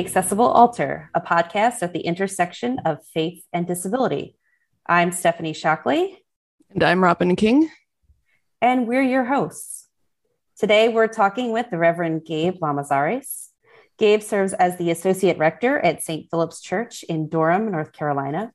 [0.00, 4.34] Welcome to The Accessible Altar, a podcast at the intersection of faith and disability.
[4.86, 6.24] I'm Stephanie Shockley.
[6.70, 7.70] And I'm Robyn King.
[8.62, 9.88] And we're your hosts.
[10.58, 13.48] Today, we're talking with the Reverend Gabe Lamazares.
[13.98, 16.30] Gabe serves as the Associate Rector at St.
[16.30, 18.52] Philip's Church in Durham, North Carolina.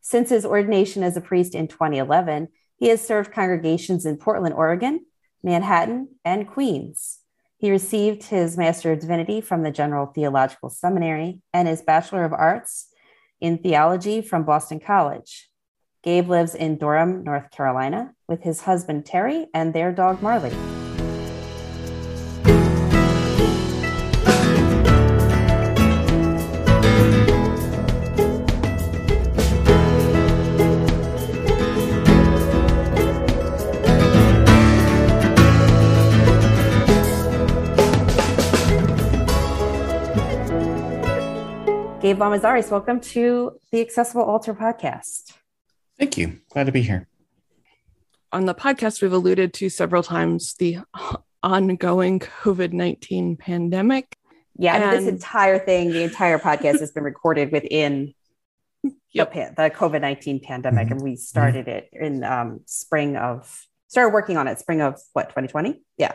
[0.00, 2.48] Since his ordination as a priest in 2011,
[2.78, 5.06] he has served congregations in Portland, Oregon,
[5.44, 7.19] Manhattan, and Queens.
[7.60, 12.32] He received his Master of Divinity from the General Theological Seminary and his Bachelor of
[12.32, 12.88] Arts
[13.38, 15.50] in Theology from Boston College.
[16.02, 20.79] Gabe lives in Durham, North Carolina, with his husband Terry and their dog Marley.
[42.10, 45.32] Gabe Lamazares, welcome to the Accessible Altar podcast.
[45.96, 46.40] Thank you.
[46.52, 47.06] Glad to be here.
[48.32, 50.78] On the podcast, we've alluded to several times the
[51.44, 54.16] ongoing COVID 19 pandemic.
[54.58, 58.12] Yeah, and this entire thing, the entire podcast has been recorded within
[59.12, 59.32] yep.
[59.32, 60.86] the, the COVID 19 pandemic.
[60.86, 60.94] Mm-hmm.
[60.94, 65.28] And we started it in um, spring of, started working on it spring of what,
[65.28, 65.80] 2020?
[65.96, 66.14] Yeah.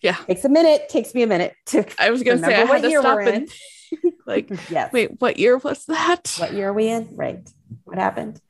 [0.00, 0.16] Yeah.
[0.26, 3.02] Takes a minute, takes me a minute to I was gonna say I what year
[3.02, 3.48] we're in.
[4.26, 4.92] like, yes.
[4.92, 6.34] wait, what year was that?
[6.38, 7.08] What year are we in?
[7.12, 7.48] Right.
[7.84, 8.40] What happened?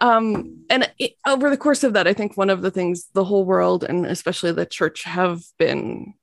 [0.00, 3.24] Um, and it, over the course of that, I think one of the things the
[3.24, 6.14] whole world and especially the church have been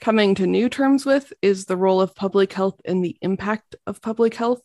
[0.00, 4.02] coming to new terms with is the role of public health and the impact of
[4.02, 4.60] public health.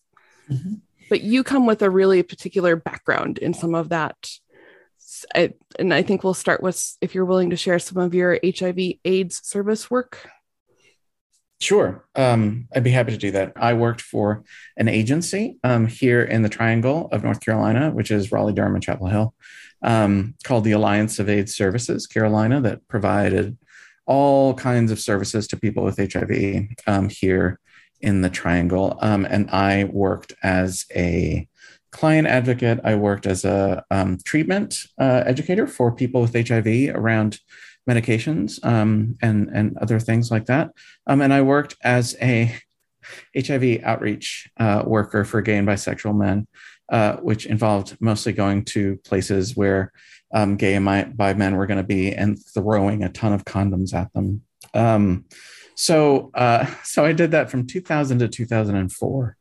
[0.52, 0.76] Mm-hmm.
[1.10, 4.30] But you come with a really particular background in some of that.
[5.36, 8.40] I, and I think we'll start with if you're willing to share some of your
[8.44, 10.30] HIV AIDS service work.
[11.62, 12.06] Sure.
[12.16, 13.52] Um, I'd be happy to do that.
[13.58, 14.44] I worked for
[14.78, 18.84] an agency um, here in the Triangle of North Carolina, which is Raleigh, Durham, and
[18.84, 19.34] Chapel Hill,
[19.82, 23.58] um, called the Alliance of AIDS Services Carolina, that provided
[24.06, 27.60] all kinds of services to people with HIV um, here
[28.00, 28.98] in the Triangle.
[29.02, 31.49] Um, and I worked as a
[31.92, 32.80] client advocate.
[32.84, 37.40] I worked as a um, treatment uh, educator for people with HIV around
[37.90, 40.72] medications um, and and other things like that.
[41.08, 42.56] Um, and I worked as a
[43.36, 46.48] HIV outreach uh, worker for gay and bisexual men,
[46.90, 49.92] uh, which involved mostly going to places where
[50.34, 53.94] um, gay and bi men were going to be and throwing a ton of condoms
[53.94, 54.42] at them.
[54.74, 55.26] Um,
[55.76, 59.38] so uh, so I did that from 2000 to 2004.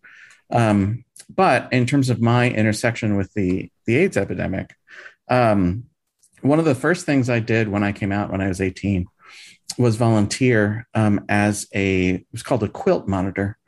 [1.28, 4.74] But in terms of my intersection with the the AIDS epidemic,
[5.28, 5.84] um,
[6.40, 9.06] one of the first things I did when I came out when I was 18
[9.76, 13.58] was volunteer um, as a it was called a quilt monitor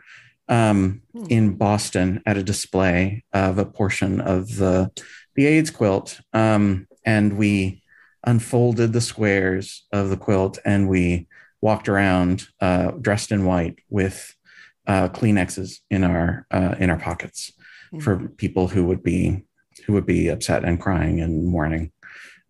[0.49, 1.27] um, hmm.
[1.29, 4.91] in Boston at a display of a portion of the
[5.37, 7.83] the AIDS quilt, um, and we
[8.25, 11.27] unfolded the squares of the quilt and we
[11.61, 14.35] walked around uh, dressed in white with
[14.91, 17.53] uh, Kleenexes in our uh, in our pockets
[17.93, 18.01] hmm.
[18.01, 19.45] for people who would be
[19.87, 21.93] who would be upset and crying and mourning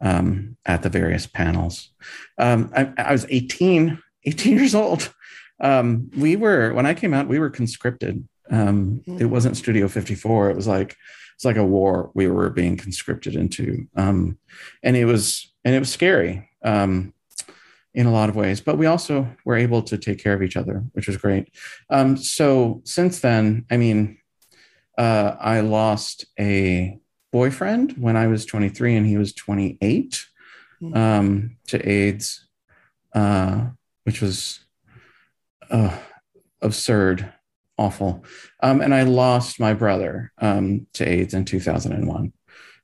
[0.00, 1.90] um, at the various panels.
[2.38, 5.12] Um, I, I, was 18, 18 years old.
[5.60, 8.26] Um, we were when I came out, we were conscripted.
[8.50, 9.28] Um, it mm-hmm.
[9.28, 10.50] wasn't Studio 54.
[10.50, 10.96] It was like
[11.34, 14.38] it's like a war we were being conscripted into, um,
[14.82, 17.12] and it was and it was scary um,
[17.94, 18.60] in a lot of ways.
[18.60, 21.52] But we also were able to take care of each other, which was great.
[22.16, 24.18] so since then, I mean,
[24.96, 26.98] uh, I lost a
[27.32, 30.26] boyfriend when I was 23 and he was 28
[30.78, 30.96] hmm.
[30.96, 32.46] um, to AIDS,
[33.14, 33.68] uh,
[34.04, 34.60] which was
[35.70, 35.96] uh,
[36.60, 37.32] absurd,
[37.78, 38.24] awful.
[38.62, 42.32] Um, and I lost my brother um, to AIDS in 2001.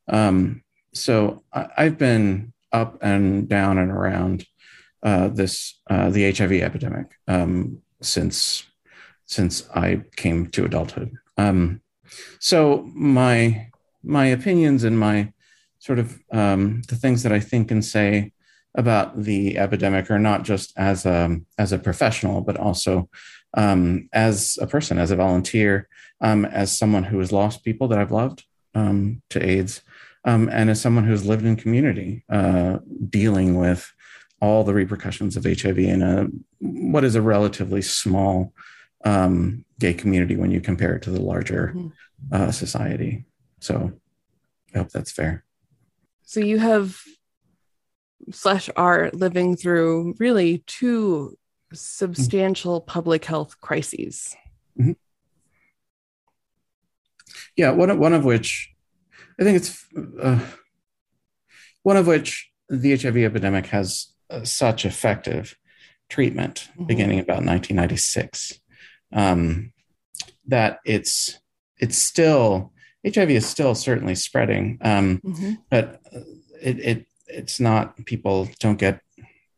[0.08, 0.62] Um,
[0.94, 4.46] so I, have been up and down and around
[5.06, 8.64] uh, this uh, the HIV epidemic um, since
[9.24, 11.12] since I came to adulthood.
[11.38, 11.80] Um,
[12.40, 13.70] so my
[14.02, 15.32] my opinions and my
[15.78, 18.32] sort of um, the things that I think and say
[18.74, 23.08] about the epidemic are not just as a as a professional, but also
[23.56, 25.88] um, as a person, as a volunteer,
[26.20, 28.44] um, as someone who has lost people that I've loved
[28.74, 29.82] um, to AIDS,
[30.24, 32.78] and as someone who's lived in community, uh,
[33.08, 33.92] dealing with
[34.40, 36.26] all the repercussions of HIV in a
[36.58, 38.52] what is a relatively small
[39.04, 41.88] um, gay community when you compare it to the larger mm-hmm.
[42.32, 43.24] uh, society.
[43.60, 43.92] So
[44.74, 45.44] I hope that's fair.
[46.22, 47.00] So you have
[48.32, 51.38] slash are living through really two
[51.72, 54.36] substantial public health crises.
[54.78, 54.92] Mm-hmm.
[57.56, 58.74] Yeah, one one of which
[59.38, 59.86] I think it's
[60.20, 60.40] uh,
[61.82, 64.12] one of which the HIV epidemic has
[64.44, 65.56] such effective
[66.08, 66.84] treatment mm-hmm.
[66.84, 68.60] beginning about 1996
[69.12, 69.72] um,
[70.46, 71.38] that it's
[71.78, 72.72] it's still
[73.06, 75.54] HIV is still certainly spreading, um, mm-hmm.
[75.70, 76.00] but
[76.60, 79.00] it, it it's not people don't get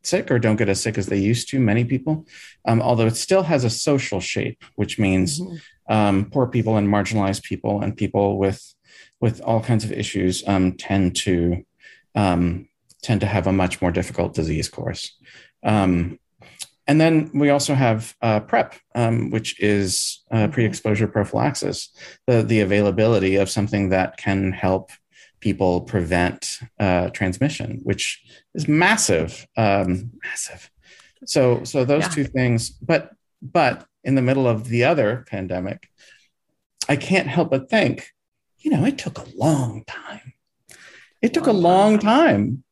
[0.03, 1.59] sick or don't get as sick as they used to.
[1.59, 2.25] Many people,
[2.65, 5.93] um, although it still has a social shape, which means mm-hmm.
[5.93, 8.75] um, poor people and marginalized people and people with
[9.19, 11.65] with all kinds of issues um, tend to
[12.15, 12.68] um,
[13.01, 15.17] tend to have a much more difficult disease course.
[15.63, 16.19] Um,
[16.87, 20.51] and then we also have uh, PrEP, um, which is uh, mm-hmm.
[20.51, 21.89] pre-exposure prophylaxis,
[22.25, 24.91] the the availability of something that can help
[25.39, 28.21] people prevent uh, transmission, which
[28.53, 30.69] is massive, um, massive.
[31.25, 32.09] So, so those yeah.
[32.09, 32.69] two things.
[32.69, 33.11] But,
[33.41, 35.89] but in the middle of the other pandemic,
[36.87, 38.11] I can't help but think,
[38.59, 40.33] you know, it took a long time.
[41.21, 42.63] It took a long time.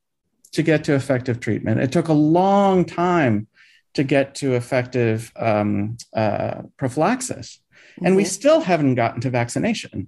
[0.53, 1.79] To get to effective treatment.
[1.79, 3.47] It took a long time
[3.93, 8.05] to get to effective um, uh, prophylaxis, mm-hmm.
[8.05, 8.29] and we mm-hmm.
[8.29, 10.07] still haven't gotten to vaccination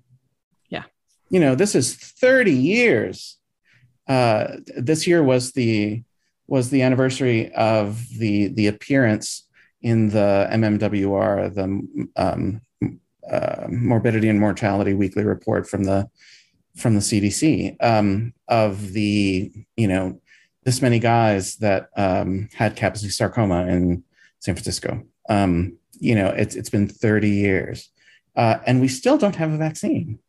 [0.69, 0.83] Yeah.
[1.29, 3.37] you know, this is 30 years.
[4.07, 6.03] Uh, this year was the
[6.47, 9.47] was the anniversary of the the appearance
[9.81, 12.61] in the MMWR, the um,
[13.29, 16.09] uh, Morbidity and Mortality Weekly Report from the
[16.75, 20.19] from the CDC um, of the you know
[20.69, 24.03] this many guys that um, had Kaposi sarcoma in
[24.39, 25.03] San Francisco.
[25.29, 27.89] Um, you know, it's it's been 30 years,
[28.35, 30.19] uh, and we still don't have a vaccine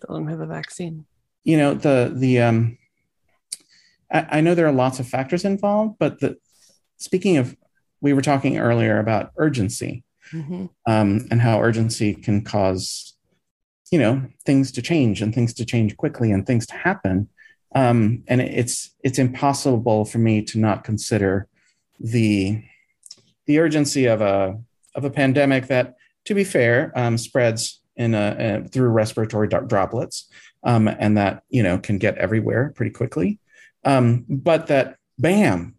[0.00, 1.04] still don't have a vaccine.
[1.44, 2.78] You know, the the um
[4.12, 6.36] I, I know there are lots of factors involved, but the
[6.96, 7.56] speaking of
[8.00, 10.66] we were talking earlier about urgency mm-hmm.
[10.86, 13.14] um, and how urgency can cause
[13.90, 17.28] you know things to change and things to change quickly and things to happen
[17.74, 21.48] um, and it's it's impossible for me to not consider
[21.98, 22.62] the
[23.46, 24.58] the urgency of a
[24.94, 25.94] of a pandemic that
[26.24, 30.28] to be fair um, spreads in a, a through respiratory droplets,
[30.64, 33.38] um, and that you know can get everywhere pretty quickly.
[33.84, 35.76] Um, but that bam,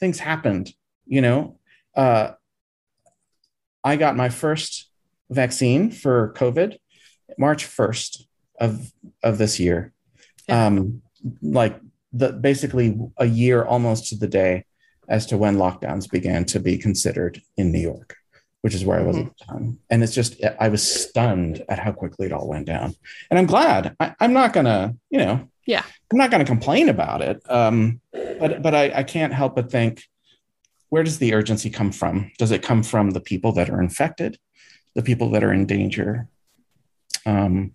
[0.00, 0.72] things happened.
[1.06, 1.58] You know,
[1.94, 2.32] uh,
[3.84, 4.90] I got my first
[5.30, 6.78] vaccine for COVID
[7.38, 8.26] March first
[8.58, 9.92] of of this year.
[10.48, 10.66] Yeah.
[10.66, 11.02] Um,
[11.42, 11.80] like
[12.12, 14.64] the basically a year almost to the day
[15.08, 18.16] as to when lockdowns began to be considered in New York
[18.66, 19.28] which is where I was mm-hmm.
[19.28, 19.78] at the time.
[19.90, 22.96] And it's just, I was stunned at how quickly it all went down.
[23.30, 23.94] And I'm glad.
[24.00, 27.40] I, am not going to, you know, yeah, I'm not going to complain about it.
[27.48, 30.02] Um, but but I, I can't help but think,
[30.88, 32.32] where does the urgency come from?
[32.38, 34.36] Does it come from the people that are infected,
[34.94, 36.26] the people that are in danger?
[37.24, 37.72] Um,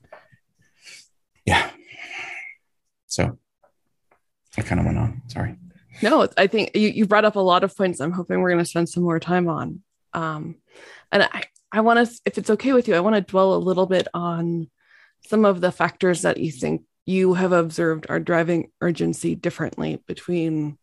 [1.45, 1.69] yeah.
[3.11, 3.37] So
[4.57, 5.21] I kind of went on.
[5.27, 5.57] Sorry.
[6.01, 8.63] No, I think you, you brought up a lot of points I'm hoping we're going
[8.63, 9.81] to spend some more time on.
[10.13, 10.55] Um,
[11.11, 13.57] and I, I want to, if it's okay with you, I want to dwell a
[13.57, 14.69] little bit on
[15.27, 20.77] some of the factors that you think you have observed are driving urgency differently between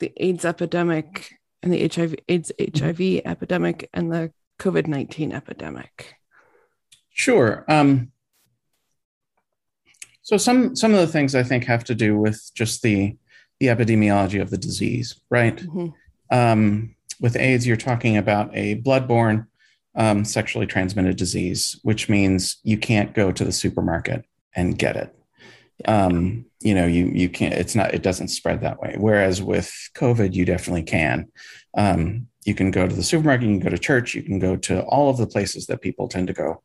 [0.00, 3.28] the AIDS epidemic and the HIV AIDS HIV mm-hmm.
[3.28, 6.14] epidemic and the COVID nineteen epidemic.
[7.10, 7.64] Sure.
[7.68, 8.10] Um,
[10.24, 13.16] so some some of the things I think have to do with just the
[13.60, 15.56] the epidemiology of the disease, right?
[15.56, 15.88] Mm-hmm.
[16.36, 19.46] Um, with AIDS, you're talking about a bloodborne
[19.94, 24.24] um, sexually transmitted disease, which means you can't go to the supermarket
[24.56, 25.14] and get it.
[25.84, 27.54] Um, you know, you you can't.
[27.54, 27.92] It's not.
[27.92, 28.96] It doesn't spread that way.
[28.98, 31.28] Whereas with COVID, you definitely can.
[31.76, 33.46] Um, you can go to the supermarket.
[33.46, 34.14] You can go to church.
[34.14, 36.62] You can go to all of the places that people tend to go.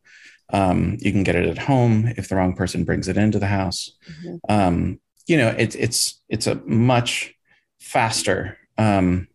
[0.52, 3.48] Um, you can get it at home if the wrong person brings it into the
[3.48, 3.92] house.
[4.10, 4.36] Mm-hmm.
[4.50, 7.36] Um, you know, it's it's it's a much
[7.80, 9.28] faster um,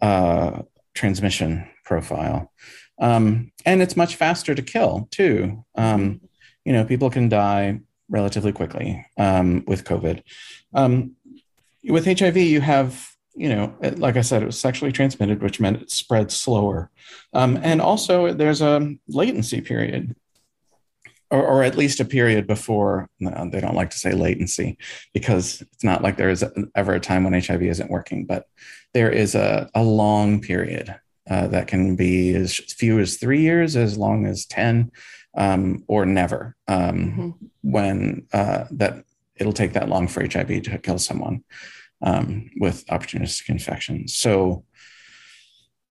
[0.00, 0.62] uh,
[0.94, 2.52] transmission profile.
[3.00, 5.64] Um, and it's much faster to kill too.
[5.74, 6.20] Um,
[6.64, 10.22] you know, people can die relatively quickly um, with COVID.
[10.72, 11.16] Um,
[11.84, 15.82] with HIV, you have, you know, like I said, it was sexually transmitted, which meant
[15.82, 16.90] it spread slower.
[17.32, 20.14] Um, and also, there's a latency period
[21.34, 24.78] or, or at least a period before no, they don't like to say latency
[25.12, 28.46] because it's not like there is ever a time when hiv isn't working but
[28.92, 30.94] there is a, a long period
[31.28, 34.92] uh, that can be as few as three years as long as 10
[35.36, 37.30] um, or never um, mm-hmm.
[37.62, 39.04] when uh, that
[39.36, 41.42] it'll take that long for hiv to kill someone
[42.02, 44.14] um, with opportunistic infections.
[44.14, 44.64] so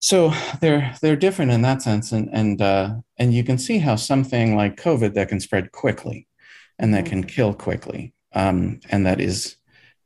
[0.03, 3.95] so they're they're different in that sense, and and uh, and you can see how
[3.95, 6.27] something like COVID that can spread quickly,
[6.77, 9.55] and that can kill quickly, um, and that is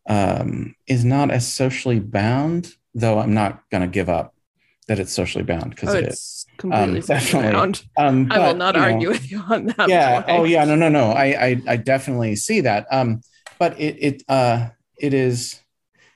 [0.07, 2.75] um, is not as socially bound.
[2.93, 4.35] Though I'm not going to give up
[4.87, 7.51] that it's socially bound because oh, it is completely um, definitely.
[7.53, 7.83] bound.
[7.97, 9.89] Um, but, I will not argue know, with you on that.
[9.89, 10.21] Yeah.
[10.21, 10.39] Point.
[10.39, 10.63] Oh, yeah.
[10.63, 11.09] No, no, no.
[11.11, 12.87] I, I, I definitely see that.
[12.89, 13.21] Um,
[13.59, 15.59] but it, it, uh, it is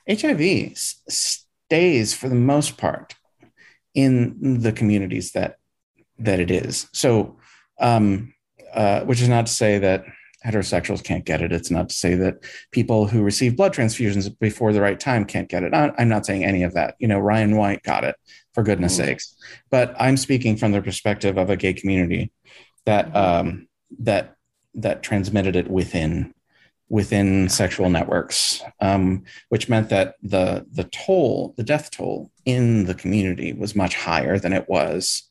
[0.07, 3.13] HIV stays for the most part
[3.93, 5.57] in the communities that
[6.19, 6.87] that it is.
[6.93, 7.37] So,
[7.79, 8.33] um,
[8.73, 10.05] uh, which is not to say that
[10.45, 11.51] heterosexuals can't get it.
[11.51, 15.49] It's not to say that people who receive blood transfusions before the right time can't
[15.49, 15.73] get it.
[15.73, 16.95] I'm not saying any of that.
[16.99, 18.15] You know, Ryan White got it
[18.53, 19.05] for goodness mm-hmm.
[19.05, 19.35] sakes.
[19.69, 22.31] But I'm speaking from the perspective of a gay community
[22.85, 23.67] that um,
[23.99, 24.35] that
[24.75, 26.33] that transmitted it within
[26.91, 32.93] within sexual networks, um, which meant that the the toll, the death toll in the
[32.93, 35.23] community was much higher than it was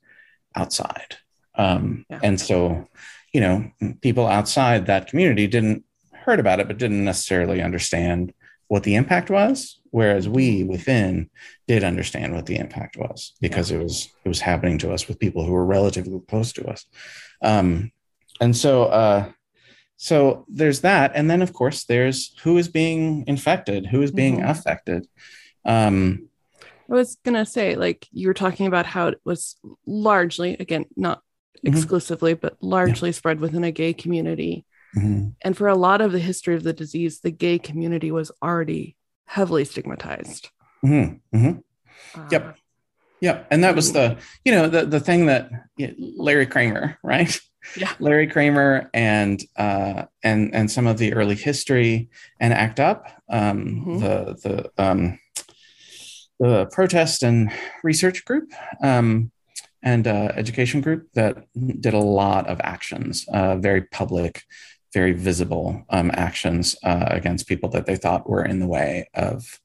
[0.57, 1.19] outside.
[1.57, 2.21] Um, yeah.
[2.23, 2.89] And so,
[3.35, 8.33] you know, people outside that community didn't heard about it, but didn't necessarily understand
[8.69, 9.81] what the impact was.
[9.91, 11.29] Whereas we within
[11.69, 13.77] did understand what the impact was because yeah.
[13.77, 16.87] it was it was happening to us with people who were relatively close to us.
[17.43, 17.93] Um,
[18.41, 19.31] and so uh,
[20.03, 24.39] so there's that and then of course there's who is being infected who is being
[24.39, 24.49] mm-hmm.
[24.49, 25.07] affected
[25.67, 26.27] um
[26.63, 31.19] i was gonna say like you were talking about how it was largely again not
[31.19, 31.77] mm-hmm.
[31.77, 33.15] exclusively but largely yeah.
[33.15, 34.65] spread within a gay community
[34.97, 35.29] mm-hmm.
[35.43, 38.97] and for a lot of the history of the disease the gay community was already
[39.27, 40.49] heavily stigmatized
[40.83, 41.37] mm-hmm.
[41.37, 42.19] Mm-hmm.
[42.19, 42.57] Uh, yep
[43.21, 44.17] yep and that was the
[44.47, 45.51] you know the the thing that
[45.99, 47.39] larry kramer right
[47.77, 47.93] yeah.
[47.99, 53.65] Larry Kramer and uh, and and some of the early history and ACT UP, um,
[53.65, 53.99] mm-hmm.
[53.99, 55.19] the the um,
[56.39, 57.53] the protest and
[57.85, 58.51] research group
[58.83, 59.31] um,
[59.83, 61.45] and uh, education group that
[61.81, 64.43] did a lot of actions, uh, very public,
[64.93, 69.61] very visible um, actions uh, against people that they thought were in the way of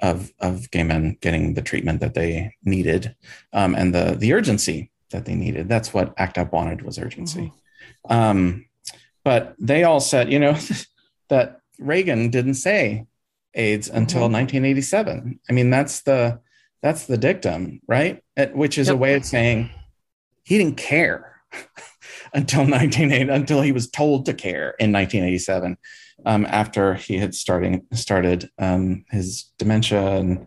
[0.00, 3.14] of of gay men getting the treatment that they needed
[3.52, 5.68] um, and the the urgency that they needed.
[5.68, 7.52] That's what ACT UP wanted was urgency.
[8.10, 8.12] Mm-hmm.
[8.12, 8.66] Um,
[9.22, 10.58] but they all said, you know,
[11.28, 13.06] that Reagan didn't say
[13.54, 14.34] AIDS until mm-hmm.
[14.34, 15.40] 1987.
[15.48, 16.40] I mean, that's the
[16.82, 18.22] that's the dictum, right?
[18.52, 18.94] which is yep.
[18.94, 19.70] a way of saying
[20.42, 21.40] he didn't care
[22.34, 25.78] until 1980 until he was told to care in 1987
[26.26, 30.46] um, after he had starting started um, his dementia and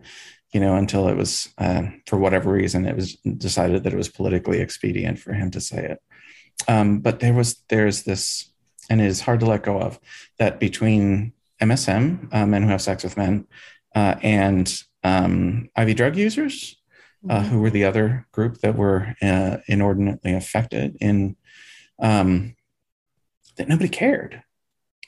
[0.52, 4.08] you know, until it was, uh, for whatever reason, it was decided that it was
[4.08, 6.02] politically expedient for him to say it.
[6.66, 8.50] Um, but there was, there's this,
[8.88, 9.98] and it is hard to let go of,
[10.38, 13.46] that between MSM, uh, men who have sex with men,
[13.94, 16.76] uh, and um, IV drug users,
[17.28, 17.48] uh, mm-hmm.
[17.48, 21.36] who were the other group that were uh, inordinately affected in,
[21.98, 22.54] um,
[23.56, 24.42] that nobody cared.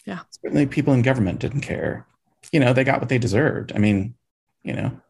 [0.05, 0.21] Yeah.
[0.43, 2.07] Certainly people in government didn't care.
[2.53, 3.73] You know, they got what they deserved.
[3.75, 4.15] I mean,
[4.63, 5.01] you know,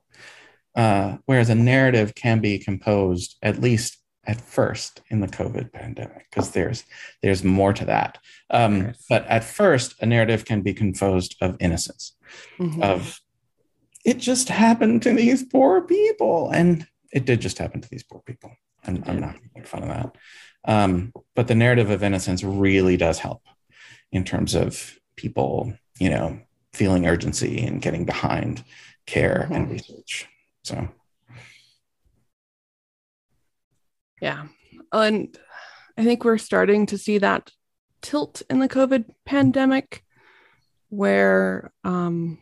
[0.74, 6.26] uh, whereas a narrative can be composed at least at first in the COVID pandemic,
[6.30, 6.84] because there's
[7.22, 8.18] there's more to that.
[8.50, 12.16] Um, but at first, a narrative can be composed of innocence,
[12.58, 12.82] mm-hmm.
[12.82, 13.20] of
[14.04, 18.20] it just happened to these poor people, and it did just happen to these poor
[18.20, 18.52] people.
[18.86, 20.16] I'm, I'm not going to make fun of that.
[20.64, 23.42] Um, but the narrative of innocence really does help
[24.12, 26.40] in terms of people, you know,
[26.72, 28.64] feeling urgency and getting behind
[29.06, 29.54] care mm-hmm.
[29.54, 30.28] and research.
[30.62, 30.88] So,
[34.20, 34.46] yeah.
[34.92, 35.36] And
[35.96, 37.50] I think we're starting to see that
[38.02, 40.02] tilt in the COVID pandemic
[40.88, 42.38] where um,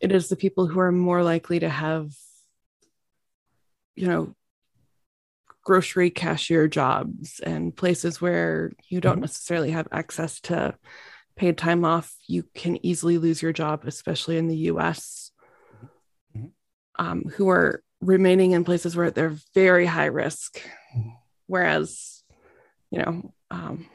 [0.00, 2.12] it is the people who are more likely to have,
[3.94, 4.34] you know,
[5.64, 9.22] grocery cashier jobs and places where you don't mm-hmm.
[9.22, 10.74] necessarily have access to
[11.36, 12.14] paid time off.
[12.26, 15.31] You can easily lose your job, especially in the US
[17.02, 20.62] um, who are remaining in places where they're very high risk,
[21.48, 22.22] whereas,
[22.92, 23.86] you know, um,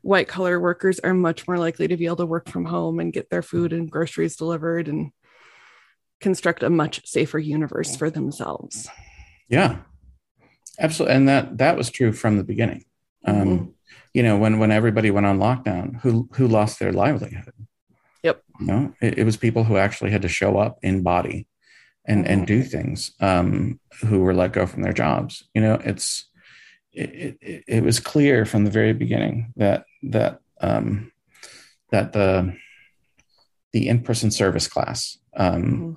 [0.00, 3.12] white collar workers are much more likely to be able to work from home and
[3.12, 5.10] get their food and groceries delivered and
[6.20, 8.88] construct a much safer universe for themselves.
[9.50, 9.80] Yeah,
[10.78, 12.84] absolutely, and that that was true from the beginning.
[13.26, 13.64] Um, mm-hmm.
[14.14, 17.52] You know, when when everybody went on lockdown, who who lost their livelihood?
[18.22, 18.42] Yep.
[18.60, 21.46] You know, it, it was people who actually had to show up in body
[22.08, 25.44] and and do things um, who were let go from their jobs.
[25.54, 26.24] You know, it's
[26.92, 31.12] it, it, it was clear from the very beginning that that um,
[31.90, 32.56] that the
[33.72, 35.92] the in person service class um, mm-hmm.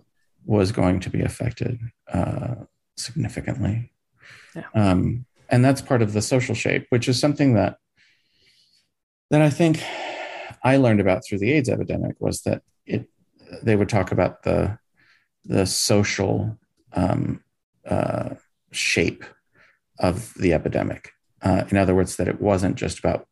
[0.46, 1.80] was going to be affected
[2.12, 2.56] uh,
[2.98, 3.92] significantly.
[4.54, 4.64] Yeah.
[4.76, 7.78] Um, and that's part of the social shape, which is something that
[9.30, 9.82] that I think
[10.62, 13.08] I learned about through the AIDS epidemic was that it
[13.64, 14.78] they would talk about the
[15.46, 16.58] the social
[16.94, 17.44] um,
[17.90, 18.36] uh,
[18.72, 19.24] shape
[20.00, 21.12] of the epidemic.
[21.42, 23.28] Uh, in other words, that it wasn't just about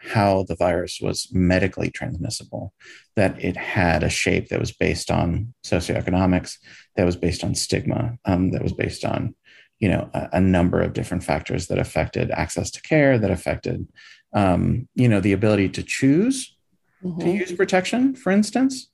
[0.00, 2.72] how the virus was medically transmissible,
[3.16, 6.56] that it had a shape that was based on socioeconomics,
[6.96, 9.34] that was based on stigma, um, that was based on,
[9.80, 13.86] you know, a, a, number of different factors that affected access to care, that affected,
[14.32, 16.56] um, you know, the ability to choose
[17.02, 17.20] mm-hmm.
[17.20, 18.90] to use protection, for instance.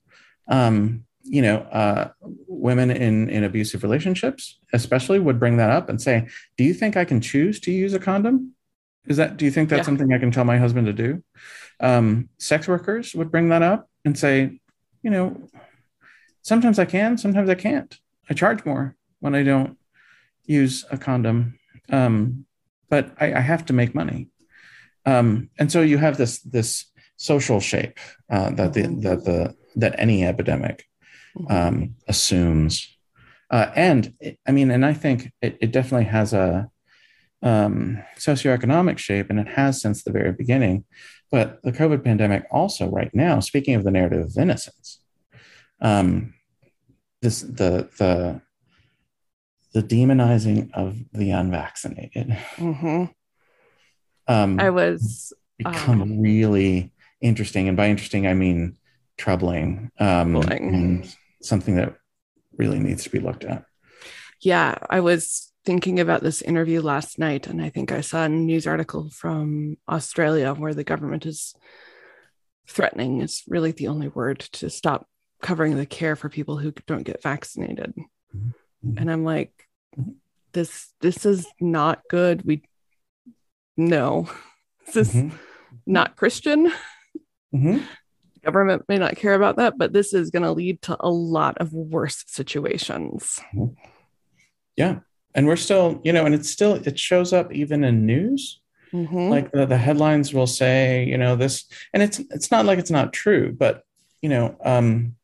[0.47, 2.09] Um, you know, uh,
[2.47, 6.27] women in in abusive relationships, especially, would bring that up and say,
[6.57, 8.53] "Do you think I can choose to use a condom?
[9.07, 9.37] Is that?
[9.37, 9.85] Do you think that's yeah.
[9.85, 11.23] something I can tell my husband to do?"
[11.79, 14.59] Um, sex workers would bring that up and say,
[15.01, 15.49] "You know,
[16.43, 17.97] sometimes I can, sometimes I can't.
[18.29, 19.77] I charge more when I don't
[20.45, 21.57] use a condom,
[21.89, 22.45] um,
[22.89, 24.29] but I, I, have to make money."
[25.07, 26.85] Um, and so you have this this
[27.17, 27.97] social shape
[28.29, 30.85] uh, that the that the that any epidemic
[31.49, 32.87] um, assumes.
[33.49, 34.13] Uh, and
[34.47, 36.69] I mean, and I think it, it definitely has a
[37.41, 40.85] um, socioeconomic shape, and it has since the very beginning.
[41.31, 44.99] But the COVID pandemic also, right now, speaking of the narrative of innocence,
[45.81, 46.33] um,
[47.21, 48.41] this the the
[49.73, 52.29] the demonizing of the unvaccinated.
[52.55, 53.05] Mm-hmm.
[54.27, 58.77] Um, I was become um, really interesting, and by interesting I mean
[59.17, 59.91] troubling.
[59.99, 61.15] Um, and
[61.47, 61.95] something that
[62.57, 63.65] really needs to be looked at.
[64.41, 68.29] Yeah, I was thinking about this interview last night, and I think I saw a
[68.29, 71.55] news article from Australia where the government is
[72.67, 75.07] threatening, is really the only word, to stop
[75.41, 77.93] covering the care for people who don't get vaccinated.
[78.35, 78.97] Mm-hmm.
[78.97, 79.51] And I'm like,
[80.53, 82.43] this this is not good.
[82.45, 82.63] We
[83.77, 84.29] no,
[84.93, 85.35] this is mm-hmm.
[85.85, 86.71] not Christian.
[87.53, 87.83] Mm-hmm
[88.45, 91.57] government may not care about that, but this is going to lead to a lot
[91.57, 93.39] of worse situations.
[93.53, 93.73] Mm-hmm.
[94.75, 94.99] Yeah.
[95.33, 98.61] And we're still, you know, and it's still, it shows up even in news.
[98.93, 99.29] Mm-hmm.
[99.29, 102.91] Like the, the, headlines will say, you know, this, and it's, it's not like it's
[102.91, 103.83] not true, but,
[104.21, 105.15] you know, um,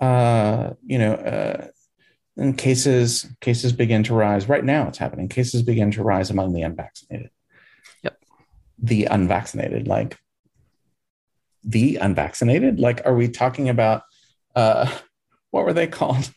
[0.00, 1.66] uh, you know, uh,
[2.36, 4.88] and cases, cases begin to rise right now.
[4.88, 5.28] It's happening.
[5.28, 7.30] Cases begin to rise among the unvaccinated.
[8.02, 8.18] Yep.
[8.78, 10.18] The unvaccinated, like
[11.64, 12.78] the unvaccinated?
[12.78, 14.02] Like, are we talking about
[14.54, 14.90] uh,
[15.50, 16.30] what were they called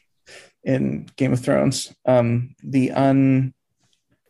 [0.63, 1.94] in Game of Thrones?
[2.06, 3.54] Um, the un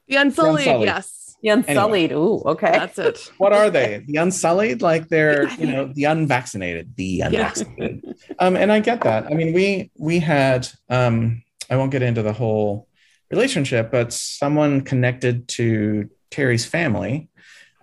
[0.07, 0.85] the unsullied, the unsullied.
[0.87, 1.35] yes.
[1.43, 2.11] The unsullied.
[2.11, 2.71] Anyway, Ooh, okay.
[2.71, 3.31] That's it.
[3.37, 4.03] What are they?
[4.07, 4.81] The unsullied?
[4.81, 8.01] Like they're, you know, the unvaccinated, the unvaccinated.
[8.03, 8.35] Yeah.
[8.39, 9.27] um, and I get that.
[9.27, 12.87] I mean, we we had um, I won't get into the whole
[13.29, 17.29] relationship, but someone connected to Terry's family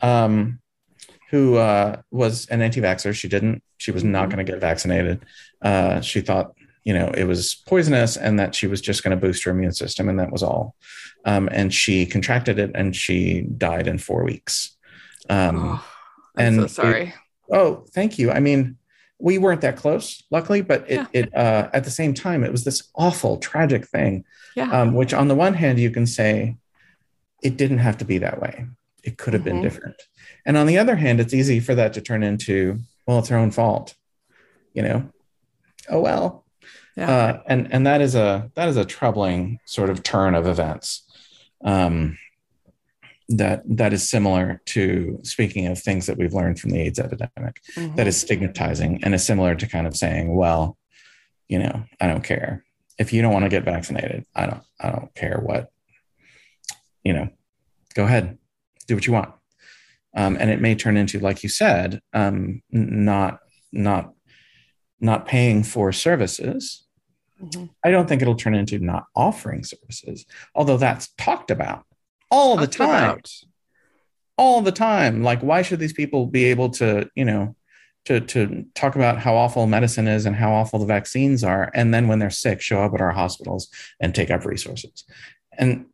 [0.02, 0.60] um,
[1.30, 3.14] who uh, was an anti-vaxxer.
[3.14, 3.62] She didn't.
[3.78, 4.36] She was not mm-hmm.
[4.36, 5.24] going to get vaccinated.
[5.62, 9.20] Uh, she thought, you know, it was poisonous, and that she was just going to
[9.20, 10.74] boost her immune system, and that was all.
[11.24, 14.76] Um, and she contracted it, and she died in four weeks.
[15.30, 15.86] Um, oh,
[16.36, 17.02] I'm and so sorry.
[17.08, 17.14] It,
[17.50, 18.30] oh, thank you.
[18.30, 18.76] I mean,
[19.18, 21.06] we weren't that close, luckily, but it, yeah.
[21.12, 24.24] it uh, at the same time, it was this awful, tragic thing.
[24.54, 24.70] Yeah.
[24.70, 26.58] Um, which, on the one hand, you can say
[27.42, 28.66] it didn't have to be that way.
[29.02, 29.60] It could have mm-hmm.
[29.60, 29.96] been different.
[30.46, 33.36] And on the other hand, it's easy for that to turn into, well, it's her
[33.36, 33.94] own fault,
[34.74, 35.10] you know?
[35.88, 36.44] Oh well.
[36.96, 37.10] Yeah.
[37.10, 41.02] Uh, and and that is a that is a troubling sort of turn of events.
[41.64, 42.18] Um,
[43.28, 47.60] that that is similar to speaking of things that we've learned from the AIDS epidemic.
[47.74, 47.96] Mm-hmm.
[47.96, 50.78] That is stigmatizing and is similar to kind of saying, well,
[51.48, 52.64] you know, I don't care
[52.98, 54.24] if you don't want to get vaccinated.
[54.34, 55.70] I don't I don't care what,
[57.02, 57.28] you know,
[57.94, 58.38] go ahead,
[58.86, 59.34] do what you want
[60.14, 63.40] um, and it may turn into, like you said, um, not
[63.72, 64.12] not
[65.00, 66.86] not paying for services.
[67.42, 67.66] Mm-hmm.
[67.84, 70.24] I don't think it'll turn into not offering services,
[70.54, 71.84] although that's talked about
[72.30, 73.04] all talked the time.
[73.04, 73.30] About.
[74.36, 75.22] All the time.
[75.22, 77.54] Like, why should these people be able to, you know,
[78.06, 81.92] to to talk about how awful medicine is and how awful the vaccines are, and
[81.92, 83.68] then when they're sick, show up at our hospitals
[84.00, 85.04] and take up resources?
[85.56, 85.86] And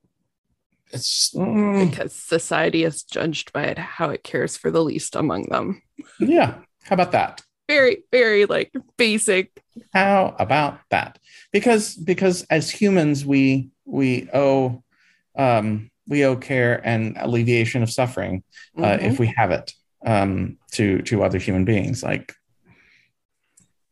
[0.92, 1.88] it's mm.
[1.88, 5.83] because society is judged by it, how it cares for the least among them.
[6.18, 6.55] Yeah.
[6.85, 7.42] How about that?
[7.68, 9.62] Very, very like basic.
[9.92, 11.18] How about that?
[11.53, 14.83] Because because as humans, we we owe
[15.37, 18.42] um, we owe care and alleviation of suffering
[18.76, 19.07] uh, mm-hmm.
[19.07, 19.72] if we have it
[20.05, 22.03] um, to to other human beings.
[22.03, 22.35] Like,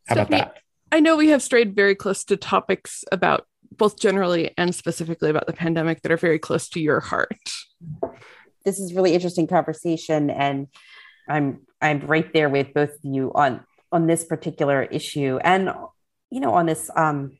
[0.07, 0.59] how about that?
[0.91, 3.47] I know we have strayed very close to topics about
[3.79, 7.39] both generally and specifically about the pandemic that are very close to your heart.
[8.65, 10.67] This is really interesting conversation, and
[11.29, 15.71] I'm I'm right there with both of you on on this particular issue, and
[16.31, 17.39] you know on this um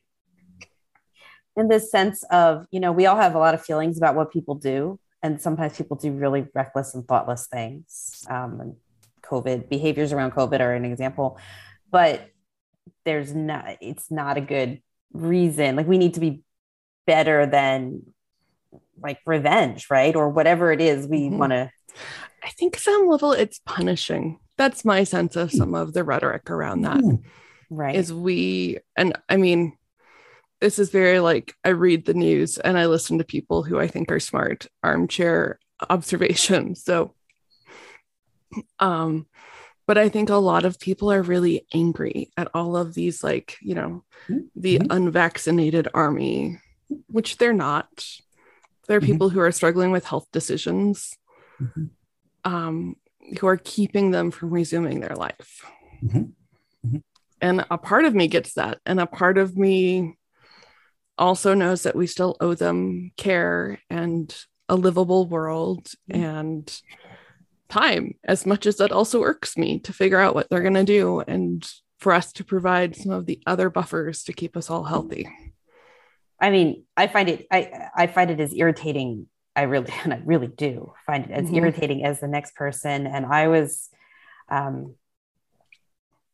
[1.57, 4.33] in this sense of you know we all have a lot of feelings about what
[4.33, 8.25] people do, and sometimes people do really reckless and thoughtless things.
[8.31, 8.77] Um, and
[9.25, 11.39] COVID behaviors around COVID are an example,
[11.91, 12.31] but
[13.05, 14.81] there's not it's not a good
[15.13, 16.43] reason like we need to be
[17.07, 18.03] better than
[19.03, 21.39] like revenge right or whatever it is we mm-hmm.
[21.39, 21.71] want to
[22.43, 26.83] i think some level it's punishing that's my sense of some of the rhetoric around
[26.83, 27.75] that mm-hmm.
[27.75, 29.77] right is we and i mean
[30.61, 33.87] this is very like i read the news and i listen to people who i
[33.87, 37.15] think are smart armchair observation so
[38.81, 39.27] um
[39.89, 43.57] but i think a lot of people are really angry at all of these like
[43.61, 44.43] you know mm-hmm.
[44.55, 46.61] the unvaccinated army
[47.09, 47.89] which they're not
[48.87, 49.13] there are mm-hmm.
[49.13, 51.17] people who are struggling with health decisions
[51.61, 51.87] mm-hmm.
[52.45, 52.95] um,
[53.41, 55.65] who are keeping them from resuming their life
[56.05, 56.19] mm-hmm.
[56.87, 56.99] Mm-hmm.
[57.41, 60.15] and a part of me gets that and a part of me
[61.17, 64.33] also knows that we still owe them care and
[64.69, 66.23] a livable world mm-hmm.
[66.23, 66.81] and
[67.69, 70.85] time as much as that also irks me to figure out what they're going to
[70.85, 74.85] do and for us to provide some of the other buffers to keep us all
[74.85, 75.29] healthy.
[76.41, 79.27] I mean i find it i i find it as irritating.
[79.57, 81.57] I really and i really do find it as mm-hmm.
[81.57, 83.07] irritating as the next person.
[83.07, 83.89] And i was
[84.49, 84.95] um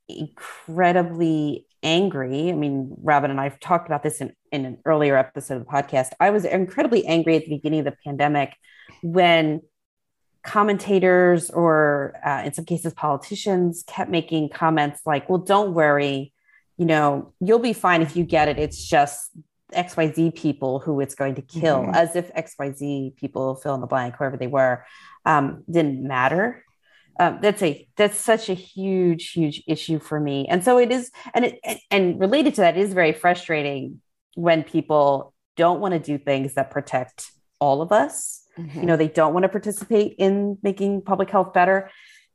[0.07, 2.51] incredibly angry.
[2.51, 5.73] I mean Robyn and i've talked about this in, in an earlier episode of the
[5.73, 6.11] podcast.
[6.21, 8.55] I was incredibly angry at the beginning of the pandemic
[9.03, 9.63] when
[10.45, 16.33] commentators or uh, in some cases politicians kept making comments like well don't worry.
[16.77, 18.59] You know you'll be fine if you get it.
[18.59, 19.31] It's just
[19.73, 21.95] xyz people who it's going to kill mm-hmm.
[21.95, 24.85] as if xyz people fill in the blank whoever they were
[25.25, 26.65] um, didn't matter.
[27.19, 30.47] Um, that's a that's such a huge huge issue for me.
[30.49, 34.01] And so it is and it and related to that is very frustrating
[34.35, 37.31] when people don't want to do things that protect
[37.61, 38.81] all of us Mm-hmm.
[38.81, 41.91] You know, they don't want to participate in making public health better.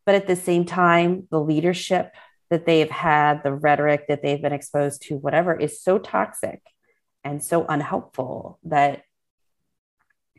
[0.05, 2.13] But at the same time, the leadership
[2.49, 6.61] that they've had, the rhetoric that they've been exposed to, whatever, is so toxic
[7.23, 9.03] and so unhelpful that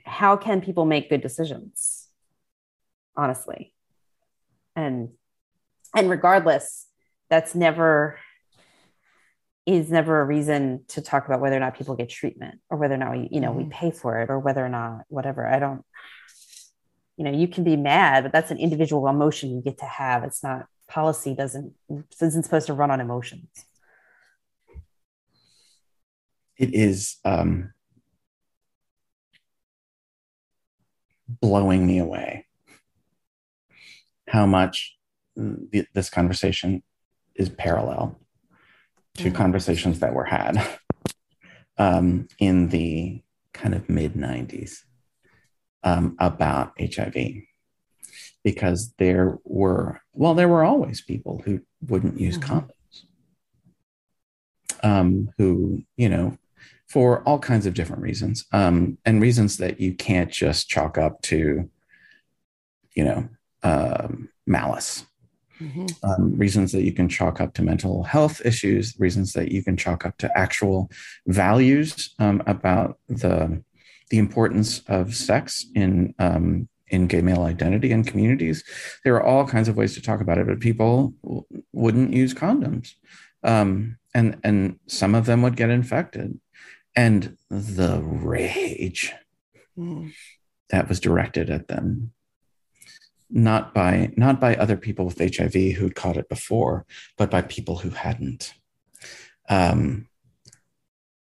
[0.04, 2.08] how can people make good decisions?
[3.16, 3.72] Honestly.
[4.74, 5.10] And
[5.94, 6.86] and regardless,
[7.28, 8.18] that's never
[9.76, 12.94] is never a reason to talk about whether or not people get treatment or whether
[12.94, 13.64] or not we, you know, mm-hmm.
[13.64, 15.46] we pay for it or whether or not whatever.
[15.46, 15.84] I don't,
[17.16, 20.24] you know, you can be mad, but that's an individual emotion you get to have.
[20.24, 21.72] It's not policy doesn't
[22.20, 23.48] isn't supposed to run on emotions.
[26.56, 27.72] It is um,
[31.28, 32.46] blowing me away
[34.28, 34.96] how much
[35.36, 36.82] this conversation
[37.34, 38.20] is parallel
[39.16, 39.36] to mm-hmm.
[39.36, 40.66] conversations that were had
[41.78, 44.78] um, in the kind of mid 90s
[45.82, 47.14] um, about HIV.
[48.42, 52.58] Because there were, well, there were always people who wouldn't use mm-hmm.
[52.58, 53.04] condoms,
[54.82, 56.38] um, who, you know,
[56.88, 61.20] for all kinds of different reasons, um, and reasons that you can't just chalk up
[61.22, 61.70] to,
[62.94, 63.28] you know,
[63.62, 65.04] um, malice
[65.60, 65.86] Mm-hmm.
[66.02, 69.76] Um, reasons that you can chalk up to mental health issues, reasons that you can
[69.76, 70.90] chalk up to actual
[71.26, 73.62] values um, about the
[74.08, 78.64] the importance of sex in um, in gay male identity and communities.
[79.04, 82.34] There are all kinds of ways to talk about it, but people w- wouldn't use
[82.34, 82.94] condoms,
[83.42, 86.40] um, and and some of them would get infected,
[86.96, 89.12] and the rage
[89.78, 90.12] mm.
[90.70, 92.12] that was directed at them
[93.30, 97.78] not by not by other people with HIV who'd caught it before, but by people
[97.78, 98.52] who hadn't,
[99.48, 100.08] um,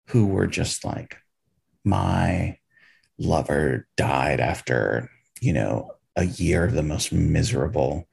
[0.08, 1.18] who were just like,
[1.84, 2.58] my
[3.18, 8.08] lover died after you know a year of the most miserable,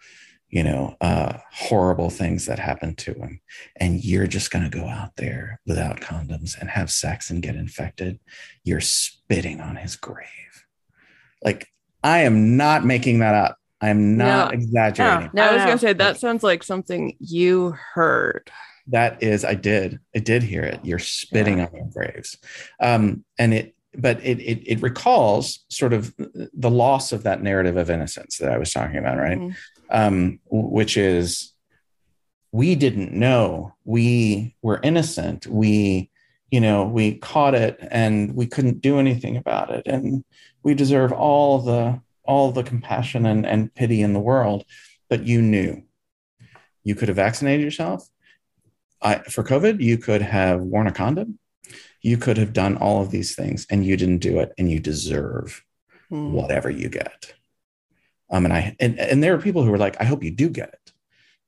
[0.50, 3.42] you know, uh, horrible things that happened to him,
[3.76, 8.20] and you're just gonna go out there without condoms and have sex and get infected.
[8.64, 10.66] You're spitting on his grave.
[11.44, 11.68] Like
[12.04, 13.58] I am not making that up.
[13.84, 14.58] I'm not no.
[14.58, 15.32] exaggerating.
[15.34, 18.50] No, no, I was going to say that sounds like something you heard.
[18.88, 20.00] That is, I did.
[20.15, 20.80] I did hear it.
[20.84, 21.65] You're spitting yeah.
[21.65, 22.38] on your graves,
[22.80, 23.76] um, and it.
[23.96, 28.52] But it, it it recalls sort of the loss of that narrative of innocence that
[28.52, 29.38] I was talking about, right?
[29.38, 29.52] Mm-hmm.
[29.91, 31.54] Um, which is
[32.52, 35.46] we didn't know we were innocent.
[35.46, 36.10] We
[36.50, 40.24] you know we caught it and we couldn't do anything about it and
[40.63, 44.66] we deserve all the all the compassion and, and pity in the world
[45.10, 45.84] but you knew.
[46.84, 48.08] You could have vaccinated yourself.
[49.02, 51.40] I, for covid you could have worn a condom.
[52.02, 54.80] You could have done all of these things and you didn't do it and you
[54.80, 55.64] deserve
[56.10, 56.34] hmm.
[56.34, 57.34] whatever you get.
[58.32, 60.50] Um, and i and, and there are people who are like i hope you do
[60.50, 60.92] get it.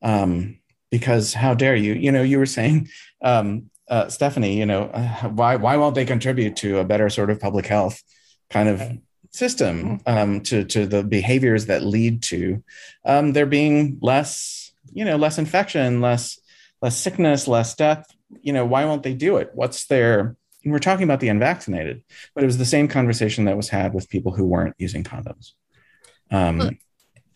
[0.02, 0.60] Um,
[0.92, 1.94] because how dare you?
[1.94, 2.90] You know you were saying
[3.22, 7.30] um, uh, Stephanie, you know, uh, why why won't they contribute to a better sort
[7.30, 8.02] of public health
[8.50, 8.82] kind of
[9.36, 10.17] system mm-hmm.
[10.17, 12.63] um, to to the behaviors that lead to
[13.06, 16.39] um, there being less, you know, less infection, less
[16.82, 18.08] less sickness, less death.
[18.41, 19.52] You know, why won't they do it?
[19.54, 23.69] What's their we're talking about the unvaccinated, but it was the same conversation that was
[23.69, 25.52] had with people who weren't using condoms.
[26.32, 26.80] Um,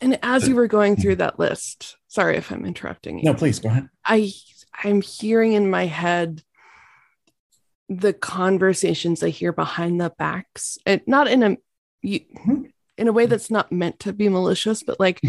[0.01, 3.25] and as you were going through that list, sorry if I'm interrupting you.
[3.25, 3.89] No, please go ahead.
[4.05, 4.31] I
[4.83, 6.43] I'm hearing in my head
[7.89, 11.57] the conversations I hear behind the backs, and not in a
[12.01, 12.63] you, mm-hmm.
[12.97, 15.21] in a way that's not meant to be malicious, but like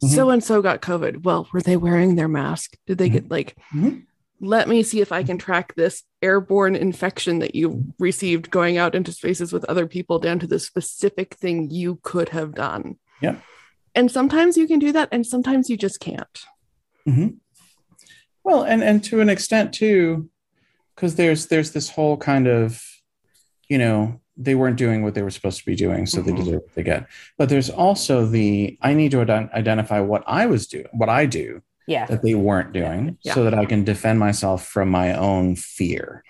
[0.00, 1.22] so and so got COVID.
[1.24, 2.76] Well, were they wearing their mask?
[2.86, 3.32] Did they get mm-hmm.
[3.32, 3.56] like?
[3.74, 4.00] Mm-hmm.
[4.40, 8.94] Let me see if I can track this airborne infection that you received going out
[8.94, 12.96] into spaces with other people down to the specific thing you could have done.
[13.22, 13.36] Yeah.
[13.94, 16.44] And sometimes you can do that, and sometimes you just can't.
[17.06, 17.28] Mm-hmm.
[18.42, 20.28] Well, and and to an extent too,
[20.94, 22.82] because there's there's this whole kind of,
[23.68, 26.30] you know, they weren't doing what they were supposed to be doing, so mm-hmm.
[26.30, 27.06] they deserve what they get.
[27.38, 31.26] But there's also the I need to ad- identify what I was doing, what I
[31.26, 33.34] do, yeah, that they weren't doing, yeah.
[33.34, 36.24] so that I can defend myself from my own fear,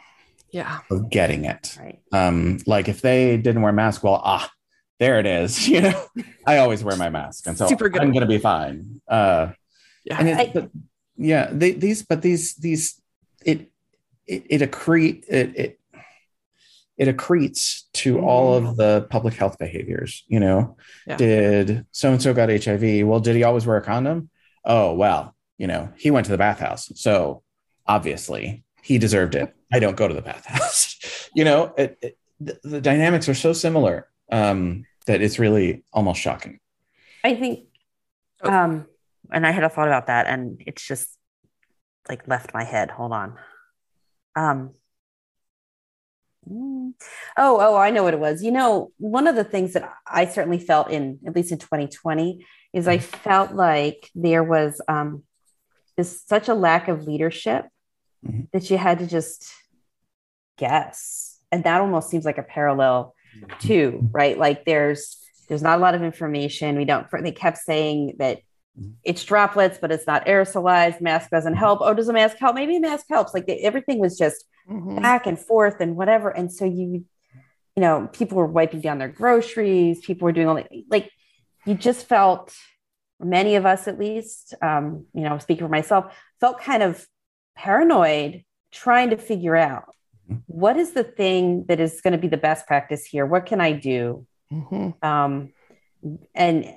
[0.50, 1.76] yeah, of getting it.
[1.80, 2.00] Right.
[2.12, 4.50] Um, like if they didn't wear masks, well, ah,
[4.98, 5.68] there it is.
[5.74, 6.06] You know,
[6.46, 9.00] I always wear my mask, and so I'm going to be fine.
[9.08, 9.52] Uh,
[10.04, 10.68] yeah, and I,
[11.16, 13.00] yeah they, these but these these
[13.44, 13.70] it
[14.26, 15.80] it, it accrete it, it
[16.96, 20.76] it accretes to all of the public health behaviors you know
[21.06, 21.16] yeah.
[21.16, 24.28] did so and so got hiv well did he always wear a condom
[24.64, 27.42] oh well you know he went to the bathhouse so
[27.86, 32.58] obviously he deserved it i don't go to the bathhouse you know it, it, the,
[32.64, 36.58] the, dynamics are so similar um, that it's really almost shocking
[37.22, 37.66] i think
[38.42, 38.86] um,
[39.32, 41.16] and I had a thought about that, and it's just
[42.08, 42.90] like left my head.
[42.90, 43.38] Hold on.
[44.36, 44.74] Um.
[46.50, 46.94] Mm,
[47.36, 48.42] oh, oh, I know what it was.
[48.42, 52.44] You know, one of the things that I certainly felt in, at least in 2020,
[52.72, 55.22] is I felt like there was um,
[55.96, 57.66] this such a lack of leadership
[58.26, 58.42] mm-hmm.
[58.52, 59.52] that you had to just
[60.58, 63.58] guess, and that almost seems like a parallel mm-hmm.
[63.66, 64.38] too, right?
[64.38, 66.76] Like there's there's not a lot of information.
[66.76, 67.06] We don't.
[67.22, 68.40] They kept saying that
[69.04, 71.00] it's droplets, but it's not aerosolized.
[71.00, 71.78] Mask doesn't help.
[71.80, 72.54] Oh, does a mask help?
[72.54, 73.34] Maybe a mask helps.
[73.34, 75.00] Like everything was just mm-hmm.
[75.00, 76.28] back and forth and whatever.
[76.28, 77.04] And so you,
[77.76, 80.00] you know, people were wiping down their groceries.
[80.00, 81.10] People were doing all the, like,
[81.66, 82.54] you just felt,
[83.20, 87.06] many of us at least, um, you know, speaking for myself, felt kind of
[87.56, 89.94] paranoid trying to figure out
[90.30, 90.40] mm-hmm.
[90.46, 93.24] what is the thing that is going to be the best practice here?
[93.24, 94.26] What can I do?
[94.52, 95.06] Mm-hmm.
[95.06, 95.52] Um,
[96.34, 96.76] and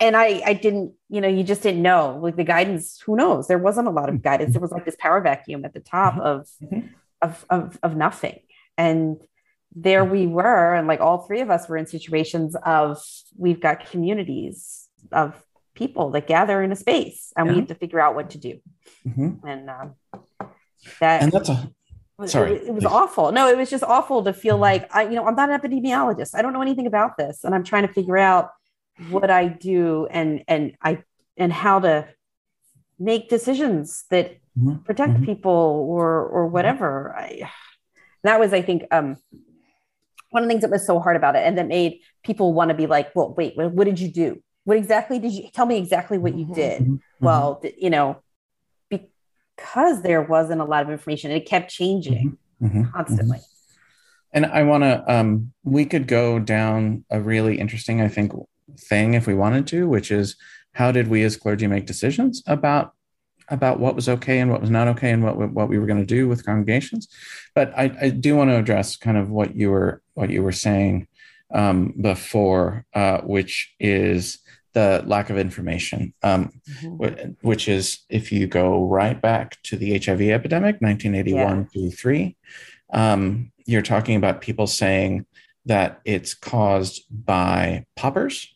[0.00, 3.48] and I, I didn't, you know, you just didn't know like the guidance, who knows?
[3.48, 4.52] There wasn't a lot of guidance.
[4.52, 6.22] There was like this power vacuum at the top mm-hmm.
[6.22, 6.86] of, mm-hmm.
[7.22, 8.40] of, of, of nothing.
[8.78, 9.20] And
[9.74, 10.74] there we were.
[10.74, 13.02] And like all three of us were in situations of,
[13.36, 15.34] we've got communities of
[15.74, 17.52] people that gather in a space and yeah.
[17.52, 18.60] we have to figure out what to do.
[19.06, 19.46] Mm-hmm.
[19.46, 19.94] And um,
[21.00, 21.70] that, and that's a,
[22.24, 25.10] sorry it, it was awful no it was just awful to feel like i you
[25.10, 27.92] know i'm not an epidemiologist i don't know anything about this and i'm trying to
[27.92, 28.50] figure out
[29.10, 31.02] what I do and and I
[31.36, 32.08] and how to
[32.98, 34.76] make decisions that mm-hmm.
[34.84, 35.24] protect mm-hmm.
[35.24, 37.14] people or or whatever.
[37.16, 37.50] I,
[38.22, 39.16] that was, I think, um,
[40.30, 42.70] one of the things that was so hard about it, and that made people want
[42.70, 44.42] to be like, "Well, wait, what, what did you do?
[44.64, 46.54] What exactly did you tell me exactly what you mm-hmm.
[46.54, 46.96] did?" Mm-hmm.
[47.20, 48.22] Well, you know,
[48.90, 52.66] because there wasn't a lot of information, it kept changing mm-hmm.
[52.66, 52.92] Mm-hmm.
[52.92, 53.38] constantly.
[54.32, 58.32] And I want to, um, we could go down a really interesting, I think,
[58.78, 60.36] thing if we wanted to, which is
[60.72, 62.92] how did we as clergy make decisions about
[63.48, 66.00] about what was okay and what was not okay and what what we were going
[66.00, 67.08] to do with congregations.
[67.54, 70.52] But I, I, do want to address kind of what you were what you were
[70.52, 71.06] saying
[71.54, 74.38] um, before, uh, which is
[74.72, 77.30] the lack of information, um, mm-hmm.
[77.40, 81.82] which is if you go right back to the HIV epidemic, 1981 yeah.
[81.88, 82.36] to three,
[82.92, 85.24] um, you're talking about people saying
[85.64, 88.55] that it's caused by poppers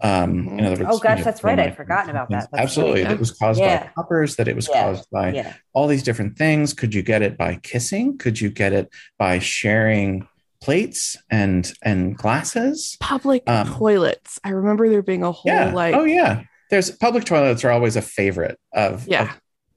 [0.00, 1.58] Um, in other words, Oh gosh, you know, that's right.
[1.58, 2.48] I'd forgotten about that.
[2.52, 3.18] That's Absolutely, right, that yeah.
[3.20, 3.84] was caused Yeah.
[3.84, 4.36] by poppers.
[4.36, 4.82] That it was Yeah.
[4.84, 5.52] caused by Yeah.
[5.72, 6.72] all these different things.
[6.72, 8.16] Could you get it by kissing?
[8.18, 10.28] Could you get it by sharing
[10.60, 12.96] plates and and glasses?
[13.00, 14.38] Public Um, toilets.
[14.44, 15.72] I remember there being a whole yeah.
[15.72, 16.42] like oh yeah.
[16.70, 19.32] There's public toilets are always a favorite of Yeah.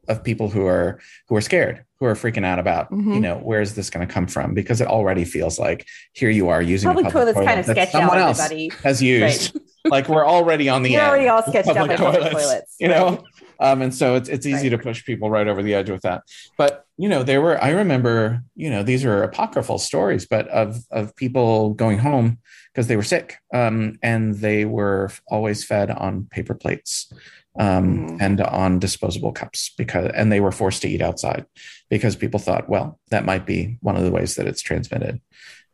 [0.07, 3.13] of, of people who are who are scared, who are freaking out about, Mhm.
[3.13, 4.53] you know, where is this going to come from?
[4.53, 7.65] Because it already feels like here you are using a Public public toilets kind of
[7.67, 8.71] toilet that out someone else everybody.
[8.83, 9.57] has used.
[9.85, 12.87] like we're already on the We're end already all sketched out by public toilets, you
[12.87, 13.23] know.
[13.59, 14.77] Um, and so it's it's easy Right.
[14.77, 16.23] to push people right over the edge with that.
[16.57, 20.83] But you know, there were I remember, you know, these are apocryphal stories, but of
[20.91, 22.39] of people going home
[22.73, 27.11] because they were sick, um, and they were always fed on paper plates
[27.59, 28.21] um, Mm.
[28.21, 31.45] and on disposable cups because and they were forced to eat outside
[31.89, 35.19] because people thought, well, that might be one of the ways that it's transmitted.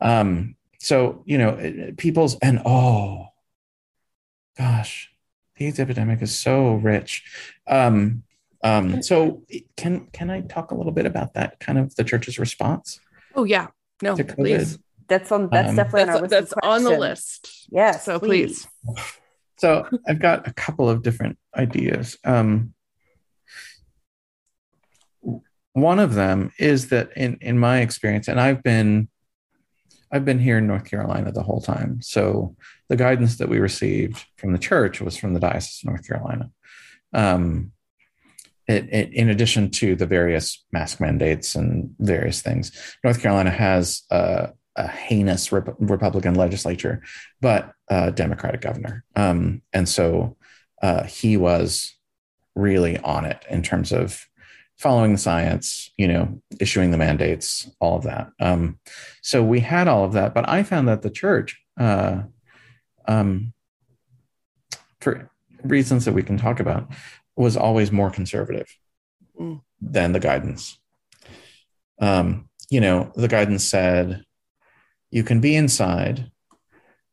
[0.01, 3.27] Um, so you know, people's and oh
[4.57, 5.11] gosh,
[5.57, 7.23] the AIDS epidemic is so rich.
[7.67, 8.23] Um,
[8.63, 9.43] um, so
[9.75, 12.99] can can I talk a little bit about that kind of the church's response?
[13.35, 13.67] Oh yeah.
[14.01, 14.35] No, To COVID.
[14.35, 14.79] please.
[15.07, 15.49] That's on.
[15.49, 16.53] That's Um, definitely on our That's, list.
[16.63, 17.67] on the list.
[17.69, 18.03] Yes.
[18.05, 18.67] So please.
[19.57, 22.17] So I've got a couple of different ideas.
[22.23, 22.73] Um,
[25.73, 29.09] one of them is that in in my experience, and I've been
[30.11, 32.01] I've been here in North Carolina the whole time.
[32.01, 32.55] So
[32.89, 36.51] the guidance that we received from the church was from the Diocese of North Carolina.
[37.13, 37.71] Um,
[38.67, 42.71] it, it, in addition to the various mask mandates and various things,
[43.03, 47.01] North Carolina has a heinous Rep- Republican legislature,
[47.41, 49.03] but a Democratic governor.
[49.15, 50.37] Um, and so
[50.81, 51.95] uh, he was
[52.55, 54.27] really on it in terms of
[54.77, 58.29] following the science, you know, issuing the mandates, all of that.
[58.39, 58.79] Um,
[59.21, 62.23] so we had all of that, but I found that the church, uh,
[63.07, 63.53] um,
[65.01, 65.29] for
[65.63, 66.89] reasons that we can talk about,
[67.35, 68.67] was always more conservative
[69.39, 69.61] Mm.
[69.79, 70.79] than the guidance.
[71.99, 74.23] Um, you know, the guidance said
[75.11, 76.31] you can be inside.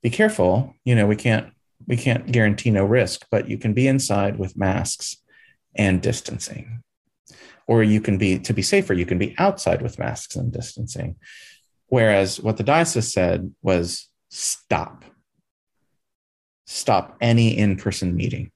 [0.02, 0.74] Be careful.
[0.84, 1.52] You know, we can't
[1.86, 5.18] we can't guarantee no risk, but you can be inside with masks
[5.74, 6.82] and distancing.
[7.66, 11.16] Or you can be to be safer, you can be outside with masks and distancing.
[11.86, 15.04] Whereas what the diocese said was stop.
[16.66, 18.50] Stop any in-person meeting.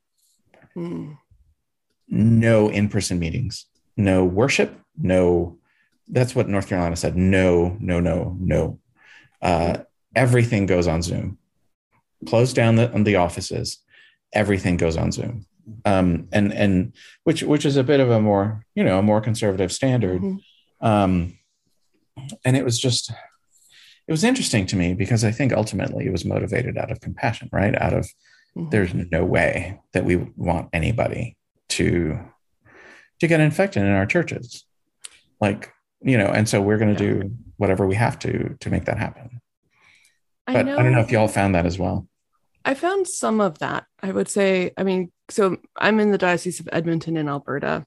[0.76, 1.18] Mm.
[2.08, 3.66] no in-person meetings.
[3.96, 4.78] No worship.
[4.96, 5.58] No
[6.10, 7.16] that's what north carolina said.
[7.16, 8.78] No no no no.
[9.40, 9.78] Uh,
[10.14, 11.38] everything goes on zoom.
[12.26, 13.78] Close down the, the offices.
[14.32, 15.46] Everything goes on zoom
[15.84, 16.92] um, and and
[17.24, 20.20] which which is a bit of a more you know a more conservative standard.
[20.22, 20.38] Mhm.
[20.80, 21.38] um,
[22.44, 26.24] and it was just it was interesting to me because i think ultimately it was
[26.24, 27.74] motivated out of compassion right?
[27.80, 28.08] Out of
[28.56, 28.70] Mhm.
[28.70, 31.36] there's no way that we want anybody
[31.70, 32.18] to
[33.20, 34.64] to get infected in our churches.
[35.40, 38.86] Like you know and so we're going to do whatever we have to to make
[38.86, 39.40] that happen.
[40.46, 42.07] But I, don't know if y'all found that as well
[42.68, 43.86] I found some of that.
[44.02, 47.86] I would say, I mean, so I'm in the Diocese of Edmonton in Alberta.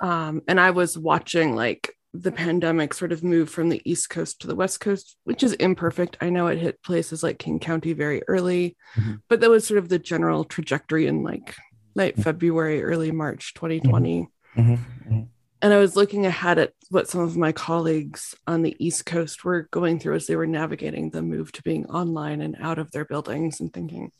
[0.00, 4.40] Um, and I was watching like the pandemic sort of move from the East Coast
[4.42, 6.18] to the West Coast, which is imperfect.
[6.20, 9.22] I know it hit places like King County very early, Mhm.
[9.30, 11.54] but that was sort of the general trajectory in like
[11.94, 14.28] late February, early March 2020.
[14.54, 15.28] Mhm, mhm.
[15.62, 19.44] And I was looking ahead at what some of my colleagues on the East Coast
[19.44, 22.90] were going through as they were navigating the move to being online and out of
[22.90, 24.10] their buildings and thinking,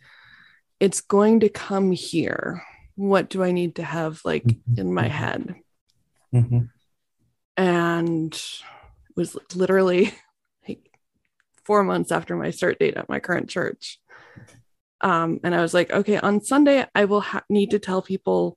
[0.78, 2.62] it's going to come here.
[2.94, 5.56] What do I need to have like in my head?
[6.33, 6.71] Mhm.
[7.56, 10.14] And it was literally
[10.69, 10.92] like
[11.64, 13.98] four months after my start date at my current church.
[15.00, 18.56] Um, and I was like, okay, on Sunday, I will ha- need to tell people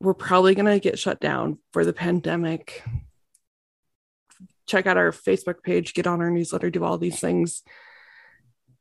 [0.00, 2.82] we're probably going to get shut down for the pandemic.
[4.66, 7.62] Check out our Facebook page, get on our newsletter, do all these things.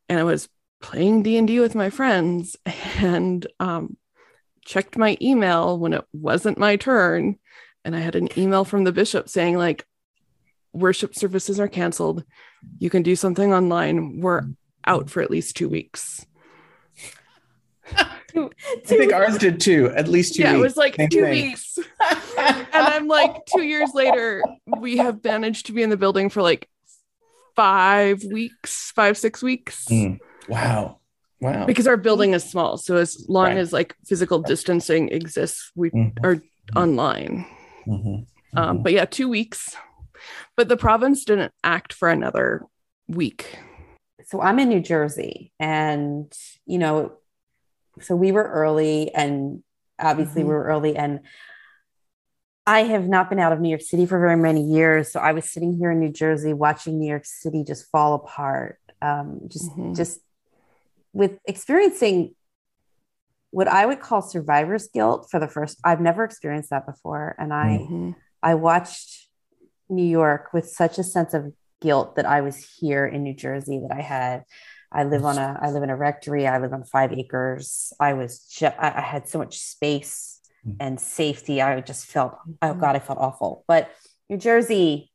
[0.10, 0.50] And I was
[0.82, 2.56] playing D&D with my friends
[2.98, 3.98] and um,
[4.66, 7.38] checked my email when it wasn't my turn.
[7.84, 9.86] And I had an email from the bishop saying, like,
[10.74, 12.24] worship services are canceled.
[12.80, 14.20] You can do something online.
[14.20, 14.44] We're
[14.86, 16.26] out for at least two weeks.
[18.36, 18.50] i
[18.86, 21.32] think ours did too at least two yeah, it was like Same two thing.
[21.32, 21.78] weeks.
[22.38, 26.42] and I'm like, two years later, we have managed to be in the building for
[26.42, 26.68] like
[27.56, 29.86] five weeks, five, six weeks.
[29.90, 30.20] Mm.
[30.48, 31.00] wow
[31.40, 32.78] wow Because our building is small.
[32.78, 33.58] So as long Right.
[33.58, 36.42] as like physical distancing exists, we Mhm, are
[36.76, 37.46] online.
[37.88, 38.26] mhm,
[38.56, 38.84] Um, mhm.
[38.84, 39.76] but yeah, two weeks.
[40.58, 42.64] But the province didn't act for another
[43.08, 43.58] week.
[44.26, 46.32] so I'm in New Jersey, and
[46.66, 47.14] you know,
[48.02, 49.64] so we were early, and
[50.00, 50.48] obviously Mhm.
[50.48, 51.22] we were early, and
[52.68, 55.12] I have not been out of New York City for very many years.
[55.12, 58.80] So I was sitting here in New Jersey watching New York City just fall apart.
[59.02, 59.96] Um, just, Mhm.
[59.96, 60.22] just
[61.14, 62.36] with experiencing
[63.52, 65.80] what I would call survivor's guilt for the first.
[65.84, 68.16] I've never experienced that before, and I, Mhm.
[68.42, 69.30] I watched
[69.88, 73.80] New York with such a sense of guilt that I was here in New Jersey.
[73.80, 74.44] That I had,
[74.96, 76.48] I live on a, I live in a rectory.
[76.48, 77.94] I live on five acres.
[78.00, 80.32] I was, ju- I, had so much space
[80.68, 80.78] Mm.
[80.80, 81.62] and safety.
[81.62, 82.34] I just felt,
[82.64, 83.64] oh God, I felt awful.
[83.68, 83.92] But
[84.32, 85.12] New Jersey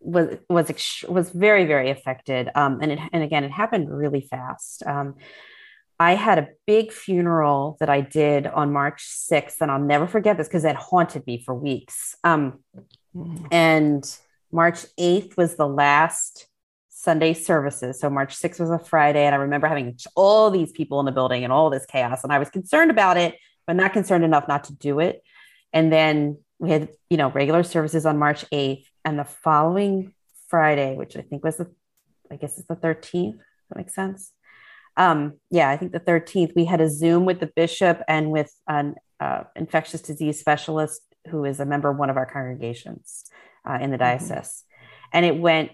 [0.00, 2.48] was was ex- was very very affected.
[2.56, 4.82] Um, and it, and again, it happened really fast.
[4.84, 5.14] Um,
[6.00, 10.36] I had a big funeral that I did on March 6th, and I'll never forget
[10.36, 12.16] this because it haunted me for weeks.
[12.24, 12.64] Um,
[13.14, 13.46] Mhm.
[13.52, 14.18] and
[14.50, 16.48] March 8th was the last
[17.02, 17.98] Sunday services.
[17.98, 19.24] So March 6th was a Friday.
[19.24, 22.22] And I remember having all these people in the building and all this chaos.
[22.22, 23.36] And I was concerned about it,
[23.66, 25.20] but not concerned enough not to do it.
[25.72, 28.84] And then we had, you know, regular services on March 8th.
[29.04, 30.14] And the following
[30.46, 31.72] Friday, which I think was the,
[32.30, 33.38] I guess it's the 13th.
[33.70, 34.30] That makes sense.
[34.96, 38.54] Um, yeah, I think the 13th, we had a Zoom with the bishop and with
[38.68, 43.24] an uh, infectious disease specialist who is a member of one of our congregations
[43.68, 44.62] uh, in the diocese.
[45.12, 45.72] And it went,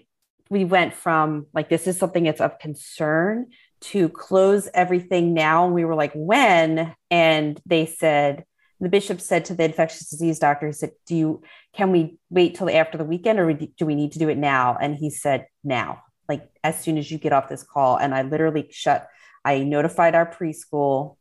[0.49, 3.47] we went from like, this is something that's of concern
[3.81, 5.65] to close everything now.
[5.65, 6.93] And we were like, when?
[7.09, 8.45] And they said,
[8.79, 11.43] the bishop said to the infectious disease doctor, he said, do you,
[11.73, 14.77] can we wait till after the weekend or do we need to do it now?
[14.79, 17.97] And he said, now, like as soon as you get off this call.
[17.97, 19.07] And I literally shut,
[19.43, 21.17] I notified our preschool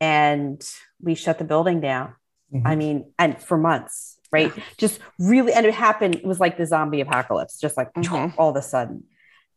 [0.00, 0.60] and
[1.00, 2.14] we shut the building down.
[2.52, 2.62] Mhm.
[2.64, 4.52] I mean, and for months, right?
[4.78, 8.34] Just really, and it happened, it was like the zombie apocalypse, just like Mhm.
[8.38, 9.04] all of a sudden.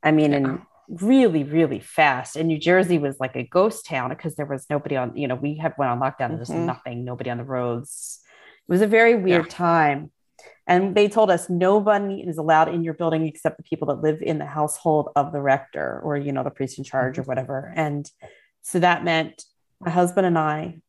[0.03, 0.37] I mean, Yeah.
[0.37, 2.35] and really, really fast.
[2.35, 5.35] And New Jersey was like a ghost town because there was nobody on, you know,
[5.35, 6.65] we had went on lockdown, there was Mhm.
[6.65, 8.19] nothing, nobody on the roads.
[8.67, 10.11] It was a very weird time.
[10.67, 14.21] And they told us nobody is allowed in your building except the people that live
[14.21, 17.71] in the household of the rector or, you know, the priest in charge or whatever.
[17.75, 18.09] And
[18.63, 19.43] so that meant
[19.79, 20.81] my husband and I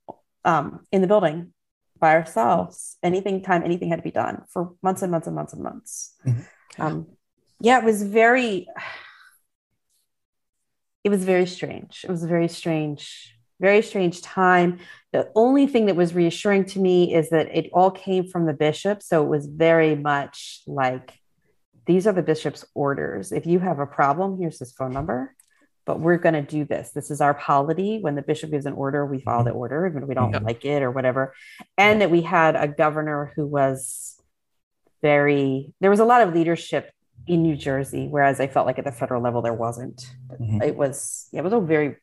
[0.44, 1.52] um, in the building
[1.98, 2.96] by ourselves.
[3.02, 6.14] Anything time, anything had to be done for months and months and months and months.
[6.26, 6.46] Mhm.
[6.78, 7.06] Um,
[7.60, 8.68] yeah, it was very,
[11.04, 12.04] it was very strange.
[12.04, 14.78] It was a very strange, very strange time.
[15.12, 18.52] The only thing that was reassuring to me is that it all came from the
[18.52, 19.02] bishop.
[19.02, 21.18] So it was very much like
[21.86, 23.32] these are the bishop's orders.
[23.32, 25.34] If you have a problem, here's his phone number.
[25.86, 26.90] But we're going to do this.
[26.90, 28.00] This is our polity.
[28.00, 30.42] When the bishop gives an order, we follow the order, even if we don't Yep.
[30.42, 31.32] like it or whatever.
[31.78, 34.20] And that we had a governor who was
[35.00, 36.90] very, there was a lot of leadership
[37.28, 40.12] in New Jersey, whereas I felt like at the federal level there wasn't.
[40.40, 40.62] Mhm.
[40.62, 41.96] It was, yeah, it was a very,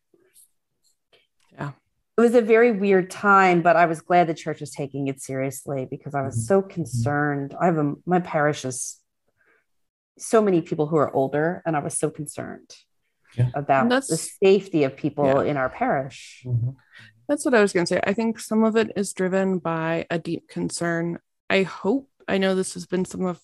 [1.51, 1.71] Yeah.
[2.17, 5.21] it was a very weird time, but I was glad the church was taking it
[5.21, 6.47] seriously because I was Mhm.
[6.47, 7.53] so concerned.
[7.59, 9.01] I have a, my parish is
[10.17, 12.75] so many people who are older, and I was so concerned
[13.35, 13.49] Yeah.
[13.55, 15.41] about the safety of people Yeah.
[15.49, 16.43] in our parish.
[16.45, 16.75] Mhm.
[17.27, 18.01] That's what I was going to say.
[18.05, 21.19] I think some of it is driven by a deep concern.
[21.49, 23.39] I hope, I know this has been some of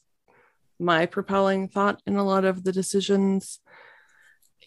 [0.79, 3.59] my propelling thought in a lot of the decisions,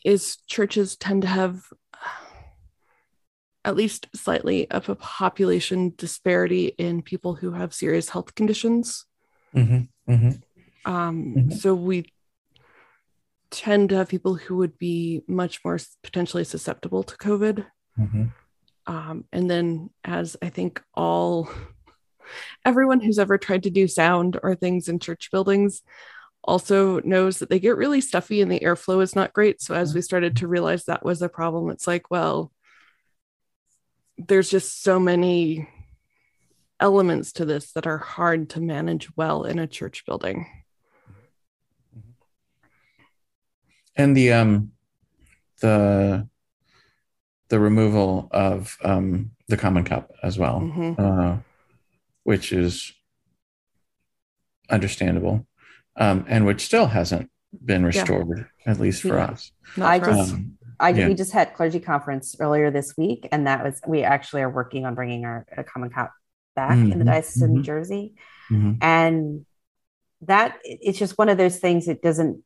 [0.05, 1.62] is churches tend to have
[3.64, 9.05] at least slightly of a population disparity in people who have serious health conditions.
[9.55, 9.89] Mhm.
[10.09, 10.43] Mhm.
[10.85, 11.53] Um, Mhm.
[11.53, 12.12] So we
[13.53, 17.66] tend to have people who would be much more potentially susceptible to COVID.
[17.98, 18.32] Mhm.
[18.86, 21.48] Um, and then, as I think all
[22.64, 25.82] everyone who's ever tried to do sound or things in church buildings
[26.42, 29.61] also knows that they get really stuffy and the airflow is not great.
[29.61, 32.50] So, as we started to realize that was a problem, it's like, well,
[34.18, 35.68] there's just so many
[36.80, 40.62] elements to this that are hard to manage well in a church building.
[43.97, 44.72] And the um
[45.61, 46.28] the
[47.49, 50.99] the removal of um the common cup as well Mhm.
[50.99, 51.38] uh
[52.24, 52.93] which is
[54.70, 55.47] understandable
[55.97, 57.30] um and which still hasn't
[57.64, 59.24] been restored at least for Yeah.
[59.26, 60.32] us Not I for just- us.
[60.32, 61.07] um, I Yeah.
[61.09, 64.84] we just had clergy conference earlier this week, and that was we actually are working
[64.84, 66.12] on bringing our a common cup
[66.57, 67.64] back in the diocese of New mhm.
[67.64, 68.14] Jersey,
[68.51, 68.78] mhm.
[68.82, 69.47] and
[70.22, 71.86] that it's just one of those things.
[71.86, 72.43] It doesn't.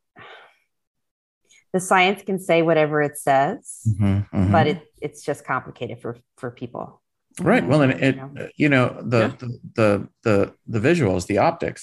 [1.77, 4.51] The science can say whatever it says, Mhm, mhm.
[4.51, 7.03] but it it's just complicated for for people.
[7.51, 9.33] right well and it uh, you know the, Yeah.
[9.41, 9.49] the
[9.79, 9.89] the
[10.27, 10.37] the
[10.75, 11.83] the visuals the optics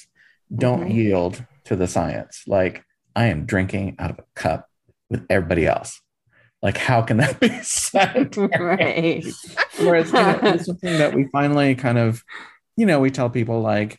[0.64, 0.94] don't Mhm.
[1.00, 1.34] yield
[1.68, 2.76] to the science like
[3.16, 4.62] i am drinking out of a cup
[5.12, 5.92] with everybody else
[6.66, 8.50] Like, how can that be sanitary?
[8.74, 9.26] right.
[9.86, 12.24] Whereas you know, it's something that we finally kind of,
[12.80, 13.92] you know, we tell people like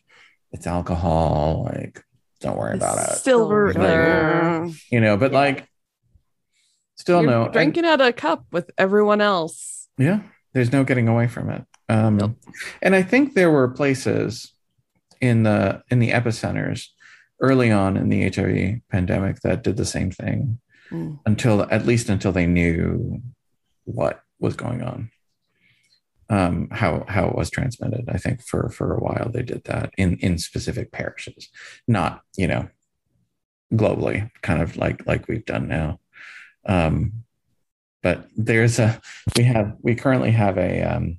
[0.55, 2.03] it's alcohol, like
[2.41, 3.73] don't worry about it, Silver.
[3.73, 4.71] Silver.
[4.91, 5.17] you know.
[5.23, 5.39] But Yeah.
[5.45, 5.59] like,
[6.97, 7.49] still you're no.
[7.49, 9.89] drinking out of a cup with everyone else.
[9.99, 10.21] yeah,
[10.53, 11.65] there's no getting away from it.
[11.89, 12.37] Um, Nope.
[12.83, 14.53] And I think there were places
[15.21, 16.87] in the in the epicenters
[17.41, 21.19] early on in the HIV pandemic that did the same thing Mm.
[21.25, 23.23] until at least until they knew
[23.85, 25.11] what was going on
[26.29, 29.93] um how how it was transmitted i think for for a while they did that
[29.97, 31.49] in in specific parishes
[31.89, 32.69] not you know
[33.73, 35.99] globally kind of like like we've done now
[36.67, 37.13] um
[38.03, 39.01] but there's a
[39.37, 41.19] we have we currently have a um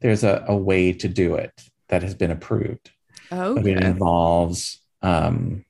[0.00, 1.52] there's a, a way to do it
[1.88, 2.90] that has been approved
[3.32, 5.64] Oh, but it involves um,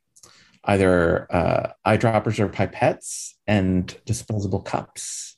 [0.64, 5.36] either uh, eyedroppers or pipettes and disposable cups.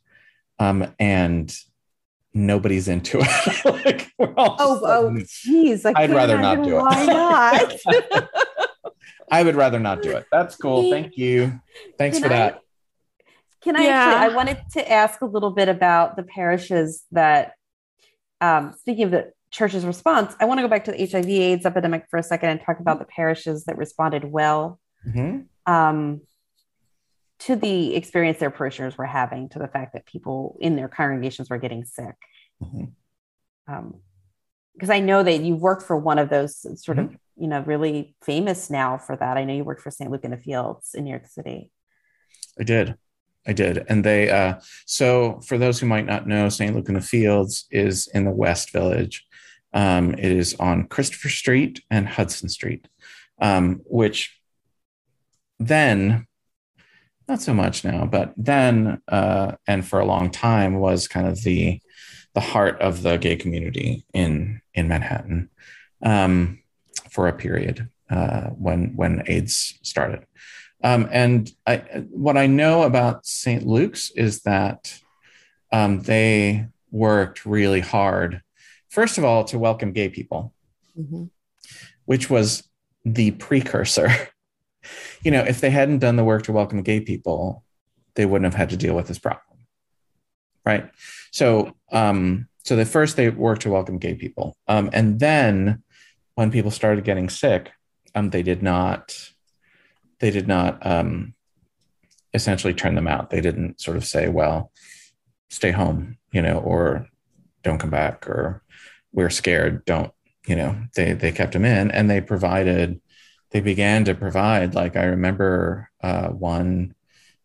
[0.58, 1.54] Um, and
[2.32, 3.64] nobody's into it.
[3.84, 5.84] like, we're all Oh, oh, geez.
[5.84, 6.82] I I'd rather not do it.
[6.82, 7.72] Why not?
[9.30, 10.24] I would rather not do it.
[10.32, 10.90] That's cool.
[10.90, 11.60] Thank you.
[11.98, 12.60] Thanks Can for I- that.
[13.62, 13.90] Can I Yeah.
[13.94, 14.32] actually?
[14.32, 17.52] I wanted to ask a little bit about the parishes that.
[18.42, 22.04] Um, speaking of the church's response, I want to go back to the HIV/AIDS epidemic
[22.10, 25.46] for a second and talk about the parishes that responded well Mhm.
[25.64, 26.20] um,
[27.38, 31.48] to the experience their parishioners were having, to the fact that people in their congregations
[31.48, 32.14] were getting sick.
[32.62, 32.92] Mhm.
[34.74, 38.14] Because I know that you worked for one of those sort of, you know, really
[38.22, 39.38] famous now for that.
[39.38, 40.10] I know you worked for St.
[40.10, 41.72] Luke in the Fields in New York City.
[42.60, 42.98] I did.
[43.46, 43.84] I did.
[43.88, 46.74] And they, uh, so for those who might not know, St.
[46.74, 49.24] Luke in the Fields is in the West Village.
[49.72, 52.88] Um, it is on Christopher Street and Hudson Street,
[53.40, 54.36] um, which
[55.58, 56.26] then,
[57.28, 61.42] not so much now, but then, uh, and for a long time was kind of
[61.42, 61.80] the,
[62.34, 65.50] the heart of the gay community in, in Manhattan
[66.02, 66.62] um,
[67.10, 70.26] for a period uh, when, when AIDS started.
[70.82, 71.76] Um, and I,
[72.10, 73.66] what I know about St.
[73.66, 74.98] Luke's is that
[75.72, 78.42] um, they worked really hard,
[78.88, 80.52] first of all, to welcome gay people,
[80.98, 81.30] Mhm.
[82.04, 82.62] which was
[83.04, 84.08] the precursor.
[85.22, 87.64] you know, if they hadn't done the work to welcome gay people,
[88.14, 89.42] they wouldn't have had to deal with this problem.
[90.64, 90.90] Right.
[91.32, 94.56] So, um, so the first they worked to welcome gay people.
[94.66, 95.82] Um, and then
[96.34, 97.70] when people started getting sick,
[98.14, 99.32] um, they did not
[100.20, 101.34] they did not um,
[102.34, 103.30] essentially turn them out.
[103.30, 104.72] They didn't sort of say, well,
[105.50, 107.08] stay home, you know, or
[107.62, 108.62] don't come back, or
[109.12, 110.12] we're scared, don't,
[110.46, 113.00] you know, they, they kept them in and they provided,
[113.50, 116.94] they began to provide, like I remember uh, one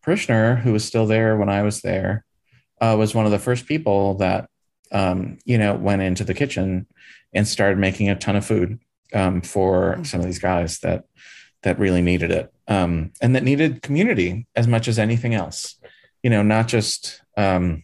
[0.04, 2.26] parishioner who was still there when I was there
[2.80, 4.50] uh, was one of the first people that,
[4.92, 6.88] um, you know, went into the kitchen
[7.34, 8.80] and started making a ton of food
[9.14, 11.06] um, for some of these guys that
[11.64, 15.76] that really needed it um, and that needed community as much as anything else
[16.24, 17.84] you know not just um,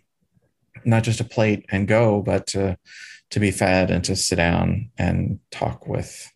[0.86, 2.78] not just a plate and go but to
[3.30, 6.32] to be fed and to sit down and talk with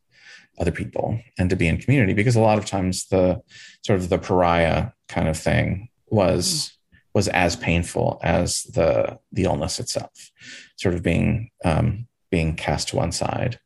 [0.59, 3.41] other people and to be in community because a lot of times the
[3.85, 6.77] sort of the pariah kind of thing was
[7.13, 10.31] was as painful as the the illness itself
[10.75, 13.59] sort of being um, being cast to one side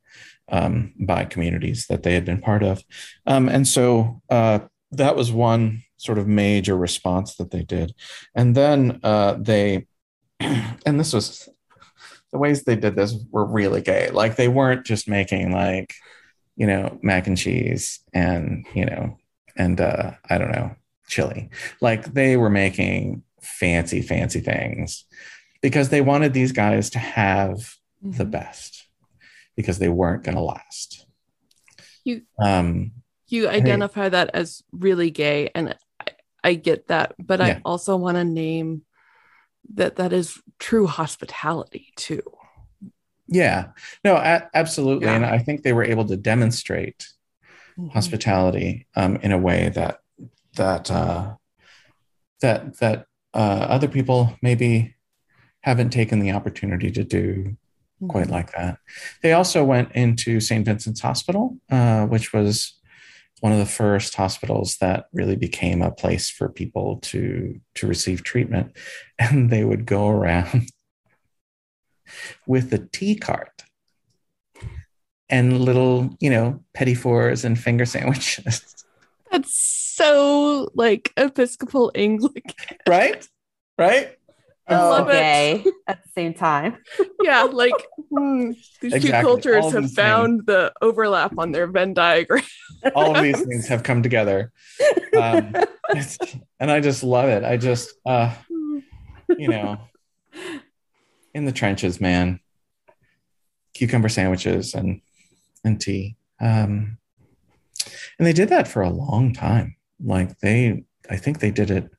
[0.50, 2.84] um, by communities that they had been part of.
[3.26, 4.60] Um, and so uh,
[4.92, 7.94] that was one sort of major response that they did.
[8.34, 9.88] And then uh, they,
[10.40, 11.50] and this was
[12.32, 14.10] the ways they did this were really gay.
[14.12, 15.94] Like they weren't just making like,
[16.56, 19.18] you know, mac and cheese and, you know,
[19.58, 20.76] and uh, I don't know,
[21.08, 21.50] chili.
[21.82, 25.06] Like they were making fancy, fancy things
[25.62, 28.86] because they wanted these guys to have the best
[29.56, 31.06] because they weren't going to last.
[32.04, 32.92] You- um,
[33.36, 36.08] you identify that as really gay and I,
[36.44, 37.46] I get that but Yeah.
[37.58, 38.70] i also want to name
[39.74, 42.22] that that is true hospitality too
[43.28, 43.70] yeah,
[44.04, 45.16] no, a- absolutely, Yeah.
[45.16, 47.08] and I think they were able to demonstrate
[47.92, 50.00] hospitality um, in a way that
[50.58, 51.34] that uh,
[52.42, 54.96] that that uh, other people maybe
[55.62, 57.58] haven't taken the opportunity to do
[58.08, 58.78] quite like that.
[59.24, 60.64] They also went into St.
[60.64, 62.74] Vincent's Hospital, uh, which was
[63.42, 68.24] one of the first hospitals that really became a place for people to to receive
[68.24, 68.76] treatment,
[69.20, 70.70] and they would go around
[72.48, 73.64] with a tea cart
[75.30, 78.86] and little, you know, petit fours and finger sandwiches,
[79.32, 83.28] that's so like episcopal anglican right?
[83.78, 84.18] right?
[84.68, 85.14] I love it.
[85.14, 86.78] gay at the same time.
[87.22, 87.74] Yeah, like
[88.10, 88.52] hmm,
[88.82, 92.44] these two cultures All have these found the overlap on their Venn diagram.
[92.96, 94.52] All of these things have come together.
[95.18, 95.54] Um,
[96.60, 97.44] and I just love it.
[97.44, 98.34] I just, uh,
[99.38, 99.78] you know,
[101.34, 102.40] in the trenches, man.
[103.74, 105.02] Cucumber sandwiches and
[105.64, 106.16] and tea.
[106.40, 106.98] Um,
[108.18, 109.76] and they did that for a long time.
[110.04, 111.90] Like they, I think they did it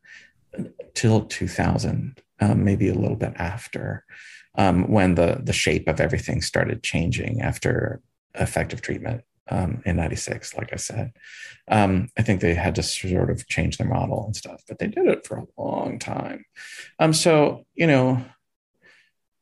[0.94, 4.04] till 2000, um, maybe a little bit after,
[4.56, 8.00] um, when the the shape of everything started changing after
[8.34, 10.54] effective treatment um, in '96.
[10.56, 11.12] Like I said,
[11.68, 14.88] um, I think they had to sort of change their model and stuff, but they
[14.88, 16.44] did it for a long time.
[16.98, 18.24] Um, so you know,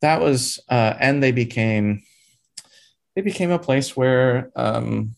[0.05, 2.03] that was, uh, and they became,
[3.17, 5.15] they became a place where, um,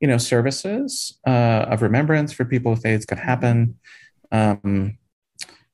[0.00, 3.78] you know, services uh, of remembrance for people with AIDS could happen.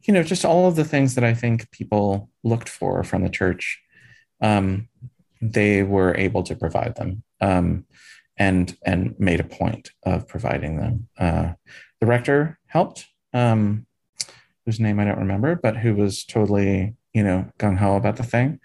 [0.09, 3.31] You know, just all of the things that I think people looked for from the
[3.31, 3.81] church,
[4.41, 4.89] um,
[5.41, 7.23] they were able to provide them.
[7.41, 7.85] Um,
[8.39, 11.09] and and made a point of providing them.
[11.19, 11.53] Uh,
[12.01, 13.87] the rector helped, um,
[14.65, 18.23] whose name I don't remember, but who was totally you know gung ho about the
[18.23, 18.61] thing,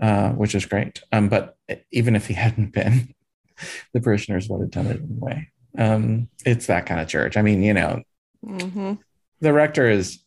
[0.00, 1.02] uh, which is great.
[1.12, 1.56] Um, but
[1.90, 3.14] even if he hadn't been,
[3.92, 5.48] the parishioners would have done it anyway.
[5.76, 7.36] Um, it's that kind of church.
[7.36, 8.02] I mean, you know,
[8.44, 8.94] hmm
[9.40, 10.20] the rector is,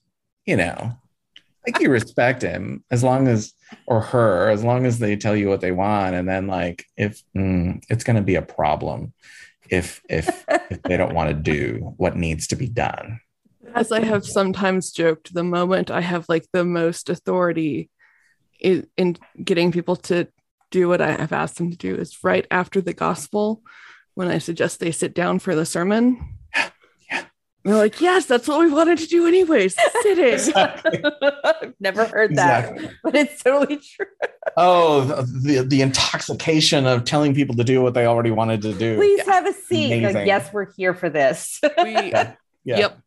[0.50, 0.98] you know,
[1.66, 3.54] like you respect him as long as
[3.86, 7.22] or her as long as they tell you what they want and then like if
[7.38, 9.14] mm, it's going to be a problem
[9.70, 13.20] if if if they don't want to do what needs to be done
[13.76, 17.92] As I have sometimes joked, the moment I have like the most authority
[18.60, 20.28] in, in getting people to
[20.72, 23.62] do what I have asked them to do is right after the gospel
[24.16, 26.39] when I suggest they sit down for the sermon.
[27.66, 27.72] Yeah.
[27.72, 29.76] They're like, yes, that's what we wanted to do anyways.
[30.02, 30.54] Sitting.
[30.56, 32.98] I've never heard that, Exactly.
[33.04, 34.06] but it's totally true.
[34.58, 35.24] oh the,
[35.58, 39.26] the the intoxication of telling people to do what they already wanted to do Please
[39.28, 40.02] have a seat.
[40.02, 41.60] Like, yes, we're here for this.
[41.84, 42.34] We, yeah
[42.64, 43.00] Yep.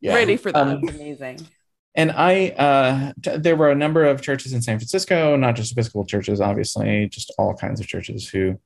[0.00, 0.14] yeah.
[0.14, 0.66] ready for that.
[0.66, 1.40] Um, Amazing.
[1.94, 5.72] and I, uh, t- there were a number of churches in San Francisco, not just
[5.72, 8.58] Episcopal churches, obviously, just all kinds of churches who,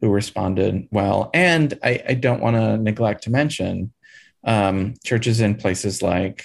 [0.00, 1.30] who responded well.
[1.34, 3.92] And I, I don't want to neglect to mention
[4.44, 6.44] um, churches in places like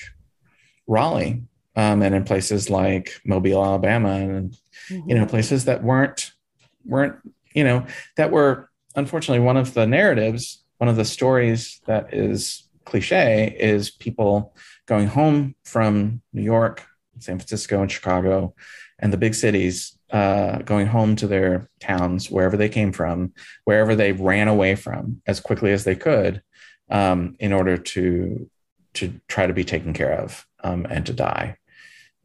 [0.88, 1.43] Raleigh
[1.76, 4.58] um, and in places like Mobile, Alabama, and
[4.89, 6.32] you know places that weren't
[6.86, 7.16] weren't
[7.54, 7.86] you know
[8.18, 13.91] that were unfortunately one of the narratives, one of the stories that is cliche is
[13.91, 14.56] people
[14.88, 16.86] going home from New York,
[17.20, 18.56] San Francisco, and Chicago,
[18.97, 23.32] and the big cities, uh, going home to their towns, wherever they came from,
[23.66, 26.41] wherever they ran away from as quickly as they could,
[26.90, 28.50] um, in order to
[28.96, 31.58] to try to be taken care of um, and to die.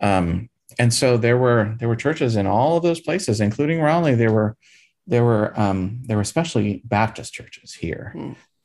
[0.00, 0.48] Um,
[0.78, 4.14] and so there were there were churches in all of those places, including Raleigh.
[4.14, 4.56] There were
[5.06, 8.12] there were um, there were especially Baptist churches here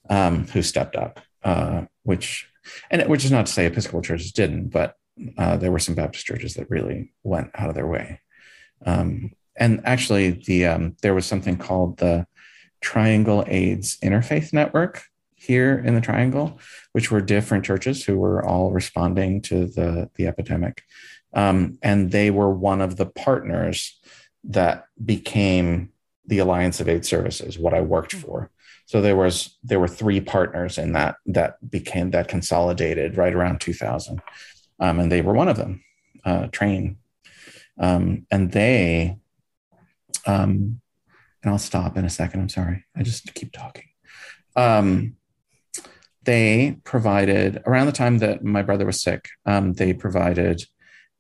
[0.10, 2.50] um, who stepped up, uh, which
[2.89, 4.95] and which is not to say Episcopal churches didn't, but
[5.38, 8.22] uh, there were some Baptist churches that really went out of their way.
[8.86, 12.26] Um, and actually, the um, there was something called the
[12.82, 15.04] Triangle AIDS Interfaith Network
[15.40, 16.60] here in the Triangle,
[16.92, 20.84] which were different churches who were all responding to the the epidemic,
[21.34, 24.00] um, and they were one of the partners
[24.44, 25.92] that became
[26.26, 28.52] the Alliance of AIDS Services, what I worked for.
[28.86, 33.62] So there was there were three partners in that that became that consolidated right around
[33.62, 34.22] 2000,
[34.80, 35.84] um, and they were one of them,
[36.26, 36.98] uh, Train,
[37.80, 39.18] um, and they.
[40.26, 40.82] Um,
[41.42, 42.42] and I'll stop in a second.
[42.42, 42.86] I'm sorry.
[42.96, 43.86] I just keep talking.
[44.56, 45.16] Um,
[46.24, 49.30] they provided around the time that my brother was sick.
[49.45, 50.63] Um, they provided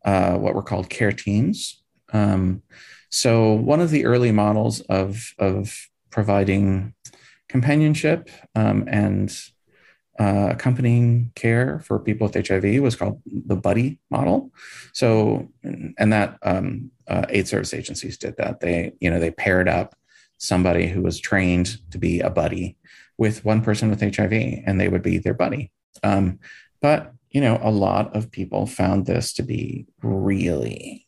[0.05, 1.81] uh, what were called care teams.
[2.11, 2.63] Um,
[3.09, 5.75] so one of the early models of of
[6.09, 6.93] providing
[7.47, 9.35] companionship um, and
[10.19, 14.51] uh, accompanying care for people with HIV was called the buddy model.
[14.93, 18.59] So, and that um, uh, aid service agencies did that.
[18.59, 19.95] They, you know, they paired up
[20.37, 22.77] somebody who was trained to be a buddy
[23.19, 24.31] with one person with HIV,
[24.65, 25.71] and they would be their buddy.
[26.03, 26.39] Um,
[26.81, 31.05] but you know, a lot of people found this to be really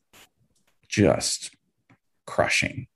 [0.88, 1.56] just
[2.28, 2.88] crushing.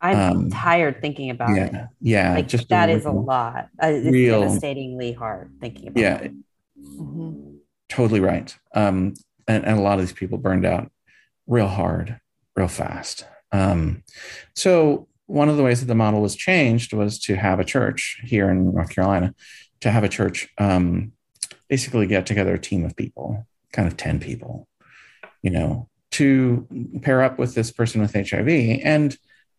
[0.00, 1.72] I'm um, tired thinking about it.
[1.72, 3.68] Yeah, yeah, Like just that is a real- lot.
[3.82, 6.32] Uh, it's real- devastatingly hard thinking about Yeah, it.
[6.78, 7.58] Mhm.
[7.88, 8.54] totally right.
[8.74, 9.14] Um,
[9.46, 10.90] and, and a lot of these people burned out
[11.46, 12.20] real hard,
[12.56, 13.24] real fast.
[13.50, 14.02] Um,
[14.54, 18.20] so one of the ways that the model was changed was to have a church
[18.24, 19.34] here in North Carolina,
[19.80, 21.12] to have a church um,
[21.68, 24.66] basically get together a team of people, kind of 10 people,
[25.42, 26.66] you know, to
[27.02, 28.48] pair up with this person with HIV.
[28.82, 29.16] And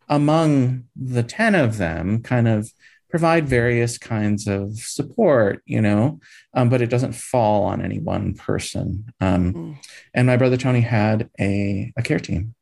[0.08, 2.68] among the 10 of them, kind of
[3.08, 6.18] provide various kinds of support, you know,
[6.54, 9.12] um, but it doesn't fall on any one person.
[9.20, 9.76] Um, mm.
[10.14, 12.56] And my brother Tony had a, a care team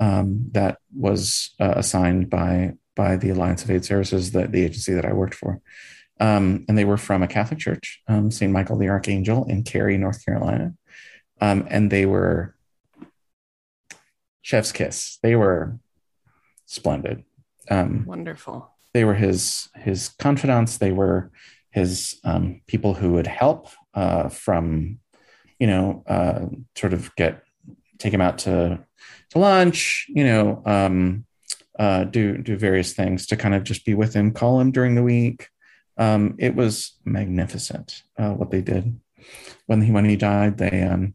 [0.00, 4.92] um, that was uh, assigned by by the Alliance of AIDS Services, the, the agency
[4.92, 5.60] that I worked for.
[6.20, 8.52] Um, and they were from a Catholic church, um, St.
[8.52, 10.74] Michael the Archangel in Cary, North Carolina.
[11.40, 12.54] Um, and they were
[14.42, 15.18] chef's kiss.
[15.22, 15.78] They were
[16.66, 17.24] splendid.
[17.70, 20.78] Wonderful they were his his confidants.
[20.78, 21.30] They were
[21.70, 24.98] his um, people who would help uh, from,
[25.58, 27.42] you know, uh, sort of get
[28.02, 28.84] take him out to
[29.30, 30.06] to lunch.
[30.08, 31.24] You know, um,
[31.78, 34.94] uh, do do various things to kind of just be with him, call him during
[34.94, 35.48] the week.
[35.96, 39.00] Um, it was magnificent uh, what they did
[39.66, 40.58] when he when he died.
[40.58, 41.14] They um,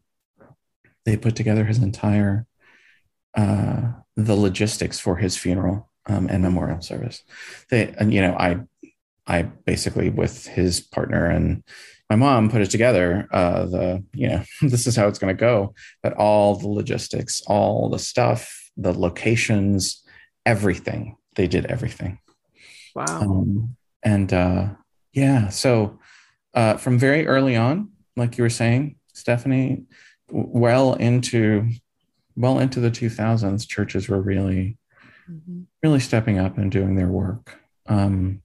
[1.04, 2.46] they put together his entire
[3.36, 7.22] uh, the logistics for his funeral um, and memorial service.
[7.70, 8.58] They, and you know, I,
[9.28, 11.62] I basically with his partner and
[12.10, 13.28] my mom put it together.
[13.30, 15.74] Uh, the you know, this is how it's going to go.
[16.02, 20.02] But all the logistics, all the stuff, the locations,
[20.46, 21.16] everything.
[21.36, 22.18] They did everything.
[22.94, 23.04] Wow.
[23.20, 24.68] Um, and uh,
[25.12, 25.98] yeah, so
[26.54, 29.84] uh, from very early on, like you were saying, Stephanie,
[30.30, 31.70] well into
[32.36, 34.78] well into the 2000s, churches were really
[35.30, 35.62] mm-hmm.
[35.82, 37.58] really stepping up and doing their work.
[37.86, 38.42] Um,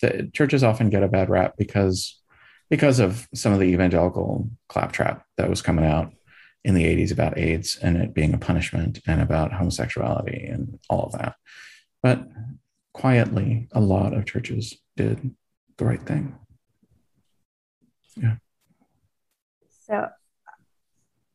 [0.00, 2.20] the churches often get a bad rap because
[2.68, 6.12] because of some of the evangelical claptrap that was coming out
[6.64, 11.04] in the 80s about AIDS and it being a punishment and about homosexuality and all
[11.04, 11.36] of that.
[12.02, 12.26] But
[12.92, 15.30] quietly, a lot of churches did
[15.76, 16.36] the right thing.
[18.16, 18.36] Yeah.
[19.86, 20.08] So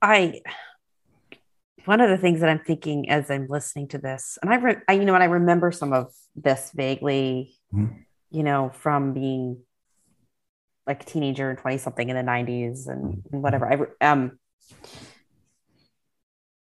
[0.01, 0.41] I
[1.85, 4.81] one of the things that I'm thinking as I'm listening to this, and I, re-
[4.87, 8.01] I you know, and I remember some of this vaguely, mm-hmm.
[8.31, 9.61] You know, from being
[10.87, 13.95] like a teenager and 20 something in the 90s and, and whatever.
[14.01, 14.39] I, um,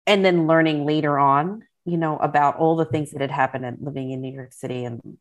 [0.07, 3.78] and then learning later on, you know, about all the things that had happened and
[3.82, 5.18] living in New York City and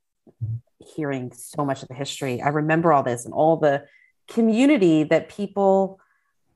[0.79, 2.43] hearing so much of the history.
[2.43, 3.85] I remember all this and all the
[4.29, 5.99] community that people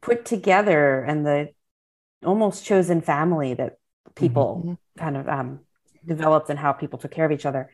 [0.01, 1.49] put together and the
[2.24, 3.78] almost chosen family that
[4.14, 5.03] people mm-hmm.
[5.03, 5.61] kind of um,
[6.07, 7.70] developed and how people took care of each other.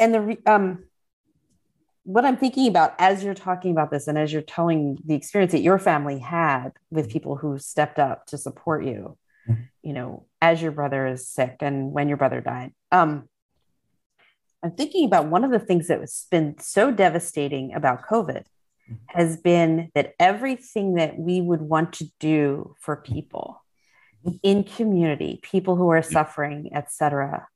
[0.00, 0.84] And the um,
[2.04, 5.52] what I'm thinking about as you're talking about this and as you're telling the experience
[5.52, 7.12] that your family had with mm-hmm.
[7.12, 9.16] people who stepped up to support you,
[9.48, 9.62] mm-hmm.
[9.82, 12.72] you know, as your brother is sick and when your brother died.
[12.90, 13.28] Um,
[14.62, 18.44] I'm thinking about one of the things that has been so devastating about COVID
[19.06, 23.62] has been that everything that we would want to do for people
[24.42, 27.46] in community, people who are suffering, etc.,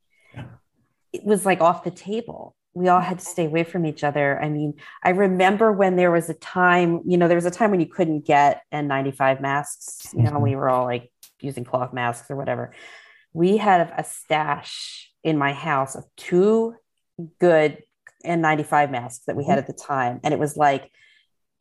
[1.14, 2.56] it was like off the table.
[2.74, 4.42] We all had to stay away from each other.
[4.42, 7.70] I mean, I remember when there was a time, you know, there was a time
[7.70, 10.42] when you couldn't get N95 masks, you know, mm-hmm.
[10.42, 12.74] we were all like using cloth masks or whatever.
[13.32, 16.74] We had a stash in my house of two
[17.38, 17.78] good
[18.26, 19.58] N95 masks that we had mm-hmm.
[19.60, 20.18] at the time.
[20.24, 20.90] And it was like,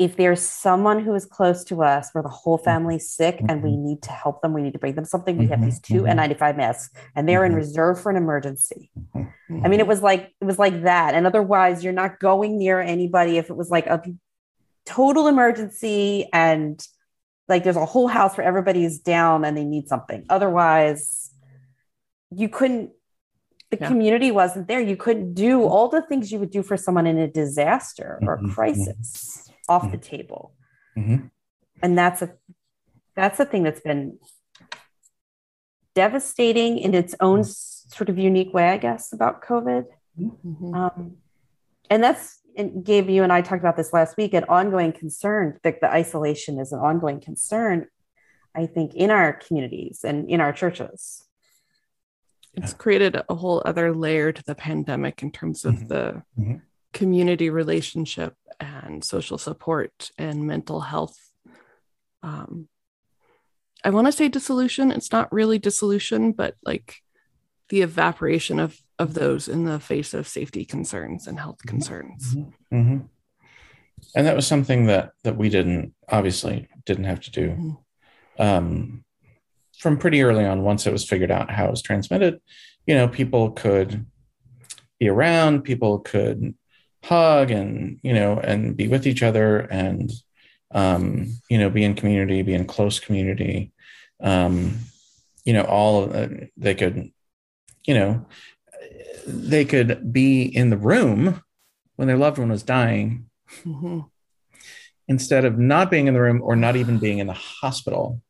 [0.03, 2.65] if there's someone who is close to us where the whole mm-hmm.
[2.65, 3.49] family's sick mm-hmm.
[3.49, 3.85] and we mm-hmm.
[3.85, 5.53] need to help them, we need to bring them something, we mm-hmm.
[5.53, 6.19] have these 2 mm-hmm.
[6.19, 8.91] N95 masks and they're in reserve for an emergency.
[9.15, 11.13] I mean, it was like it was like that.
[11.13, 14.01] And otherwise, you're not going near anybody if it was like a
[14.85, 16.85] total emergency and
[17.47, 20.25] like there's a whole house where everybody's down and they need something.
[20.29, 21.31] Otherwise,
[22.31, 22.91] you couldn't
[23.69, 23.87] the yeah.
[23.87, 24.79] community wasn't there.
[24.79, 28.35] You couldn't do all the things you would do for someone in a disaster or
[28.35, 30.15] a crisis off the mm-hmm.
[30.15, 30.53] table.
[30.97, 31.27] Mm-hmm.
[31.81, 32.33] And that's a
[33.15, 34.19] that's a thing that's been
[35.95, 39.85] devastating in its own sort of unique way, I guess, about COVID.
[40.19, 40.73] Mm-hmm.
[40.73, 41.17] Um,
[41.89, 44.33] and that's and Gabe, you and I talked about this last week.
[44.33, 47.87] An ongoing concern that the isolation is an ongoing concern,
[48.55, 51.23] I think, in our communities and in our churches.
[52.55, 55.87] It's created a whole other layer to the pandemic in terms of mm-hmm.
[55.87, 56.55] the mm-hmm.
[56.93, 61.17] Community relationship and social support and mental health.
[62.21, 62.69] Um,
[63.83, 64.91] I want to say dissolution.
[64.91, 67.01] It's not really dissolution, but like
[67.69, 72.35] the evaporation of of those in the face of safety concerns and health concerns.
[72.35, 72.77] Mm-hmm.
[72.77, 73.05] Mm-hmm.
[74.15, 78.41] And that was something that that we didn't obviously didn't have to do mm-hmm.
[78.41, 79.03] um,
[79.77, 80.63] from pretty early on.
[80.63, 82.39] Once it was figured out how it was transmitted,
[82.85, 84.05] you know, people could
[84.99, 86.55] be around, people could
[87.03, 90.11] hug and you know and be with each other and
[90.71, 93.71] um, you know be in community be in close community
[94.21, 94.79] Um,
[95.45, 97.11] you know, all uh, they could,
[97.85, 98.25] you know,
[99.27, 101.41] they could be in the room
[101.97, 103.25] when their loved one was dying
[103.65, 103.99] Mm-hmm.
[105.07, 108.21] instead of not being in the room or not even being in the hospital.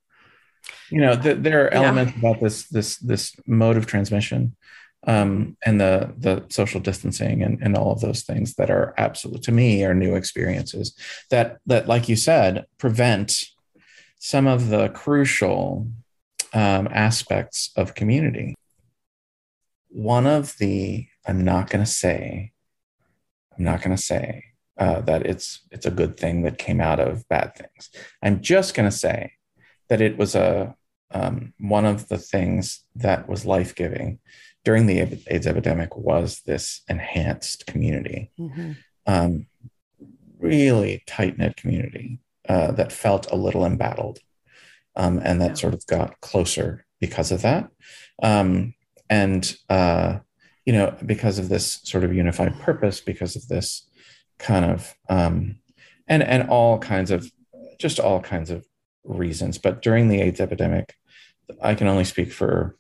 [0.90, 1.82] You know, th- there are Yeah.
[1.84, 4.56] elements about this this this mode of transmission
[5.06, 9.44] um, and the the social distancing and, and all of those things that are absolute
[9.44, 10.96] to me are new experiences
[11.30, 13.46] that that, like you said, prevent
[14.20, 15.88] some of the crucial
[16.54, 18.56] um, aspects of community.
[19.90, 22.52] One of the I'm not going to say,
[23.58, 24.46] I'm not going to say
[24.78, 27.90] uh, that it's it's a good thing that came out of bad things.
[28.22, 29.34] I'm just going to say
[29.90, 30.76] that it was a
[31.12, 34.20] um, one of the things that was life giving
[34.64, 38.72] during the AIDS epidemic was this enhanced community, Mm-hmm.
[39.06, 39.48] um,
[40.40, 44.20] really tight knit community uh, that felt a little embattled,
[44.96, 45.56] um, and that Yeah.
[45.56, 47.70] sort of got closer because of that,
[48.22, 48.74] um,
[49.10, 50.20] and uh,
[50.66, 53.88] you know because of this sort of unified purpose, because of this
[54.40, 55.60] kind of um,
[56.08, 57.30] and and all kinds of
[57.80, 58.66] just all kinds of
[59.04, 59.58] reasons.
[59.58, 60.96] But during the AIDS epidemic,
[61.62, 62.78] I can only speak for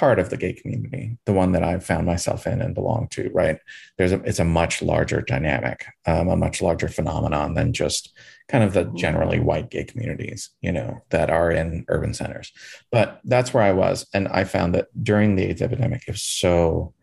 [0.00, 3.30] part of the gay community, the one that I've found myself in and belong to.
[3.34, 3.58] Right,
[3.98, 8.16] there's a it's a much larger dynamic, um, a much larger phenomenon than just
[8.48, 12.50] kind of the generally white gay communities, you know, that are in urban centers.
[12.90, 16.22] But that's where I was, and I found that during the AIDS epidemic, it was
[16.22, 16.94] so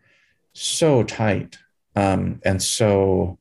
[0.52, 1.56] so tight
[1.94, 3.38] um, and so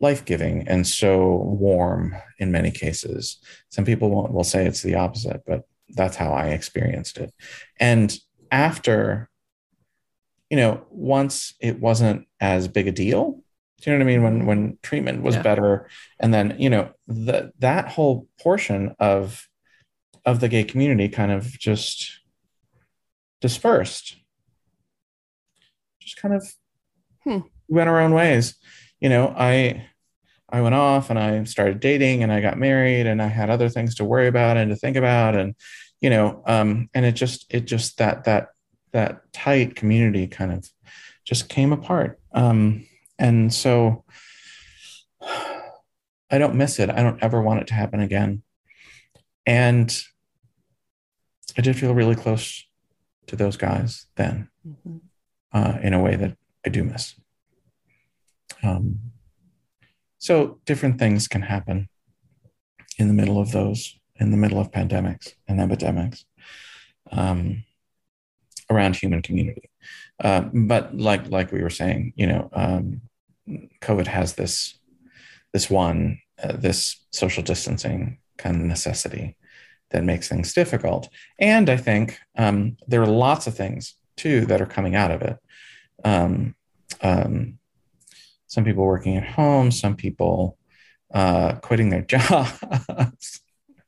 [0.00, 3.38] life-giving and so warm in many cases
[3.68, 7.34] some people won't will say it's the opposite but that's how i experienced it
[7.80, 8.20] and
[8.50, 9.28] after
[10.50, 13.42] you know once it wasn't as big a deal
[13.80, 15.42] do you know what i mean when when treatment was Yeah.
[15.42, 15.88] better
[16.20, 19.46] and then you know the, that whole portion of
[20.24, 22.20] of the gay community kind of just
[23.40, 24.16] dispersed
[26.00, 26.54] just kind of
[27.24, 27.40] Hmm.
[27.68, 28.54] went our own ways
[29.00, 29.86] you know i
[30.48, 33.68] i went off and i started dating and i got married and i had other
[33.68, 35.54] things to worry about and to think about and
[36.00, 38.48] you know um and it just it just that that
[38.92, 40.68] that tight community kind of
[41.24, 42.86] just came apart um
[43.18, 44.04] and so
[46.30, 48.42] i don't miss it i don't ever want it to happen again
[49.46, 50.02] and
[51.56, 52.64] i did feel really close
[53.26, 54.96] to those guys then Mm-hmm.
[55.52, 56.36] uh, in a way that
[56.66, 57.14] I do miss.
[58.62, 58.98] Um,
[60.18, 61.88] so different things can happen
[62.98, 66.24] in the middle of those, in the middle of pandemics and epidemics
[67.10, 67.64] um,
[68.70, 69.70] around human community.
[70.22, 73.00] Uh, but like like we were saying, you know, um,
[73.80, 74.78] COVID has this
[75.52, 79.36] this one uh, this social distancing kind of necessity
[79.90, 81.08] that makes things difficult.
[81.38, 85.22] And I think um, there are lots of things too that are coming out of
[85.22, 85.38] it.
[86.04, 86.54] Um,
[87.00, 87.58] um,
[88.46, 90.58] some people working at home, some people
[91.12, 93.40] uh, quitting their jobs.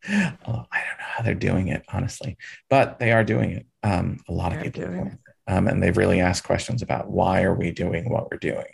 [0.08, 2.36] Oh, I don't know how they're doing it, honestly,
[2.68, 3.66] but they are doing it.
[3.82, 5.18] Um, a lot of They're people doing doing it.
[5.52, 8.66] Um, and they've really asked questions about why are we doing what we're doing.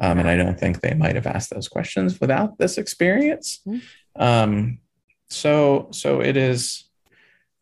[0.00, 3.60] Um, and I don't think they might have asked those questions without this experience.
[3.66, 3.82] Mhm.
[4.16, 4.78] Um,
[5.30, 6.84] so, so it is.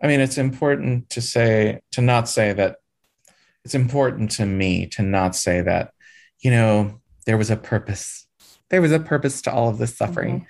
[0.02, 2.76] I mean, it's important to say to not say that
[3.64, 5.92] it's important to me to not say that,
[6.40, 8.26] you know, there was a purpose.
[8.70, 10.46] There was a purpose to all of this suffering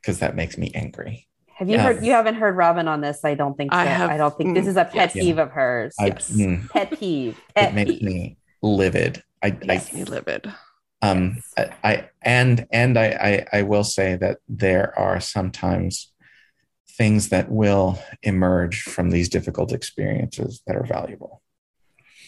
[0.00, 1.28] because that makes me angry.
[1.62, 1.82] Have you Yeah.
[1.84, 2.04] heard?
[2.04, 3.24] You haven't heard Robyn on this.
[3.24, 3.72] I don't think.
[3.72, 3.78] So.
[3.78, 5.24] I I, don't think this mm, is a pet yes.
[5.24, 5.94] peeve of hers.
[5.96, 6.28] I- Yes.
[6.32, 7.38] mm, Pet peeve.
[7.38, 8.02] it Pet makes peeve.
[8.02, 9.22] me livid.
[9.44, 10.52] I, I Makes me livid.
[11.02, 13.06] um I, I and and I,
[13.52, 16.12] I I will say that there are sometimes
[16.98, 21.42] things that will emerge from these difficult experiences that are valuable.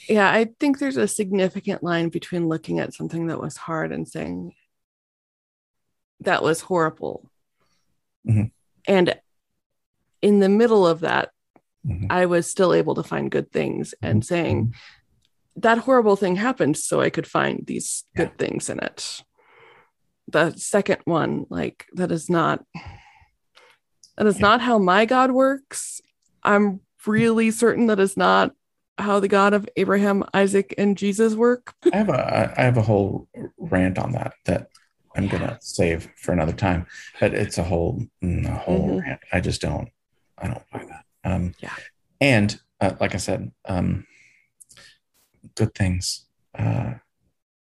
[0.09, 4.07] Yeah, I think there's a significant line between looking at something that was hard and
[4.07, 4.55] saying
[6.21, 7.29] that was horrible.
[8.29, 8.53] Mhm.
[8.87, 9.19] And
[10.25, 11.31] in the middle of that,
[11.87, 12.07] Mhm.
[12.09, 14.25] I was still able to find good things and Mhm.
[14.25, 14.75] saying
[15.57, 18.25] that horrible thing happened so I could find these Yeah.
[18.25, 19.23] good things in it.
[20.27, 22.65] The second one, like that is not
[24.17, 24.49] that is Yeah.
[24.49, 26.01] not how my God works.
[26.43, 28.53] I'm really certain that is not
[28.97, 31.75] how the God of Abraham, Isaac, and Jesus work.
[31.93, 34.71] I have a I have a whole rant on that that
[35.17, 36.87] I'm gonna save for another time.
[37.21, 39.03] But it's a whole mm, a whole Mhm.
[39.03, 39.21] rant.
[39.33, 39.89] I just don't
[40.39, 41.05] I don't buy that.
[41.25, 41.75] Um, Yeah.
[42.21, 44.07] And uh, like I said, um,
[45.55, 46.27] good things.
[46.57, 46.95] Uh,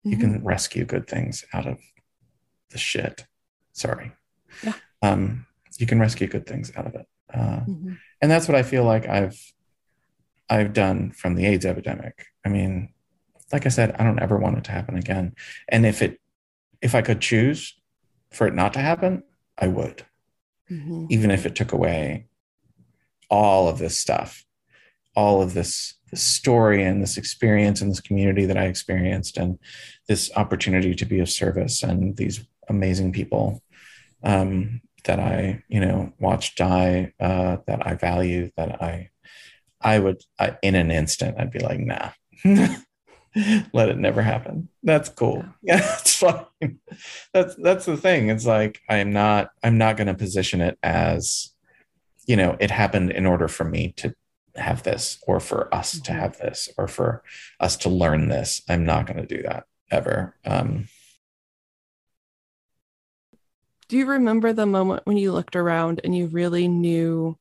[0.04, 1.78] you can rescue good things out of
[2.70, 3.26] the shit.
[3.72, 4.12] Sorry.
[4.62, 4.74] Yeah.
[5.02, 5.46] Um,
[5.78, 7.06] you can rescue good things out of it.
[7.34, 7.94] uh, mm-hmm.
[8.22, 9.38] and that's what I feel like I've
[10.48, 12.26] I've done from the AIDS epidemic.
[12.44, 12.90] I mean,
[13.52, 15.34] like I said, I don't ever want it to happen again.
[15.68, 16.20] And if it
[16.80, 17.74] if I could choose
[18.30, 19.24] for it not to happen,
[19.58, 20.04] I would.
[20.70, 21.06] Mm-hmm.
[21.10, 22.26] Even if it took away
[23.30, 24.44] all of this stuff,
[25.14, 29.58] all of this, this story and this experience and this community that I experienced, and
[30.08, 33.62] this opportunity to be of service and these amazing people
[34.22, 39.10] um, that I, you know, watched die, uh, that I value, that I,
[39.80, 42.10] I would, I, in an instant, I'd be like, nah,
[43.72, 44.68] let it never happen.
[44.82, 45.44] That's cool.
[45.62, 46.78] Yeah, it's fine.
[47.32, 48.30] That's that's the thing.
[48.30, 51.52] It's like I'm not I'm not going to position it as,
[52.26, 54.14] you know, it happened in order for me to
[54.56, 56.02] have this, or for us mm-hmm.
[56.04, 57.22] to have this, or for
[57.60, 58.62] us to learn this.
[58.68, 60.34] I'm not going to do that ever.
[60.44, 60.88] Um,
[63.88, 67.38] do you remember the moment when you looked around and you really knew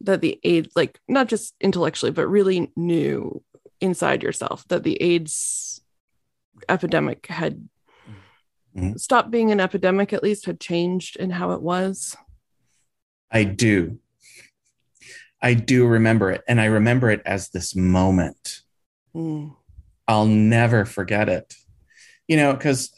[0.00, 3.42] that the AIDS, like not just intellectually, but really knew
[3.80, 5.80] inside yourself that the AIDS
[6.68, 7.68] epidemic had
[8.76, 8.96] mm-hmm.
[8.96, 12.16] stopped being an epidemic, at least had changed in how it was?
[13.30, 13.98] I do.
[15.42, 16.42] I do remember it.
[16.48, 18.62] And I remember it as this moment.
[19.14, 19.54] Mm.
[20.08, 21.54] I'll never forget it.
[22.28, 22.92] You know, because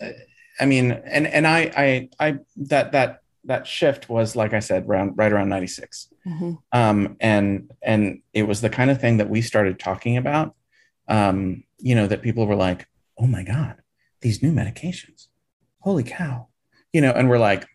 [0.61, 4.87] I mean, and and I I I that that that shift was like I said,
[4.87, 6.09] around right around 96.
[6.27, 6.53] Mm-hmm.
[6.73, 10.55] Um, and and it was the kind of thing that we started talking about
[11.09, 12.87] um, you know, that people were like,
[13.19, 13.77] oh my God,
[14.21, 15.29] these new medications,
[15.81, 16.49] holy cow,
[16.93, 17.67] you know, and we're like,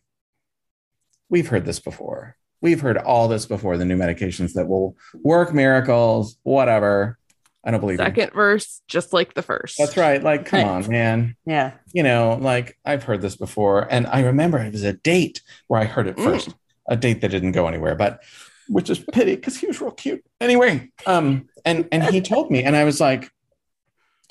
[1.29, 2.37] we've heard this before.
[2.63, 7.19] We've heard all this before the new medications that will work miracles, whatever.
[7.65, 8.35] I don't believe second you.
[8.35, 9.77] verse, just like the first.
[9.77, 10.23] That's right.
[10.23, 11.35] Like, come on, man.
[11.45, 11.73] Yeah.
[11.91, 13.85] You know, like I've heard this before.
[13.91, 16.23] And I remember it was a date where I heard it mm.
[16.23, 16.55] first,
[16.87, 18.23] a date that didn't go anywhere, but
[18.69, 20.23] which is pity because he was real cute.
[20.39, 23.29] Anyway, um, and and he told me, and I was like,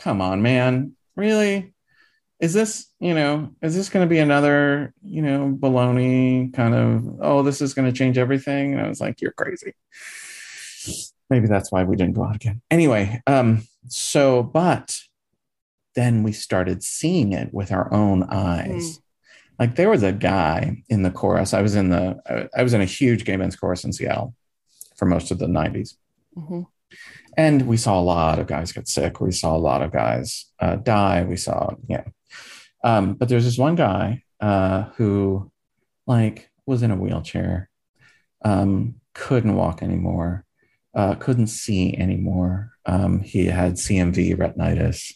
[0.01, 1.72] "Come on, man, really?
[2.43, 7.20] Is this you know is this going to be another you know baloney kind of
[7.20, 9.74] oh this is going to change everything?" And I was like, "You're crazy."
[11.30, 12.61] Maybe that's why we didn't go out again.
[12.70, 14.99] Anyway, um, so but
[15.95, 18.99] then we started seeing it with our own eyes.
[18.99, 19.03] Mm.
[19.59, 21.55] Like there was a guy in the chorus.
[21.55, 24.34] I was in the I was in a huge gay men's chorus in Seattle
[24.97, 25.95] for most of the 90s.
[26.36, 26.62] Mm-hmm.
[27.36, 29.20] And we saw a lot of guys get sick.
[29.20, 31.24] We saw a lot of guys uh, die.
[31.24, 32.05] We saw, yeah.
[32.85, 35.51] Um, but there's this one guy uh, who,
[36.07, 37.70] like, was in a wheelchair,
[38.45, 40.45] um, couldn't walk anymore,
[40.95, 42.72] uh, couldn't see anymore.
[42.87, 45.14] Um, he had CMV retinitis.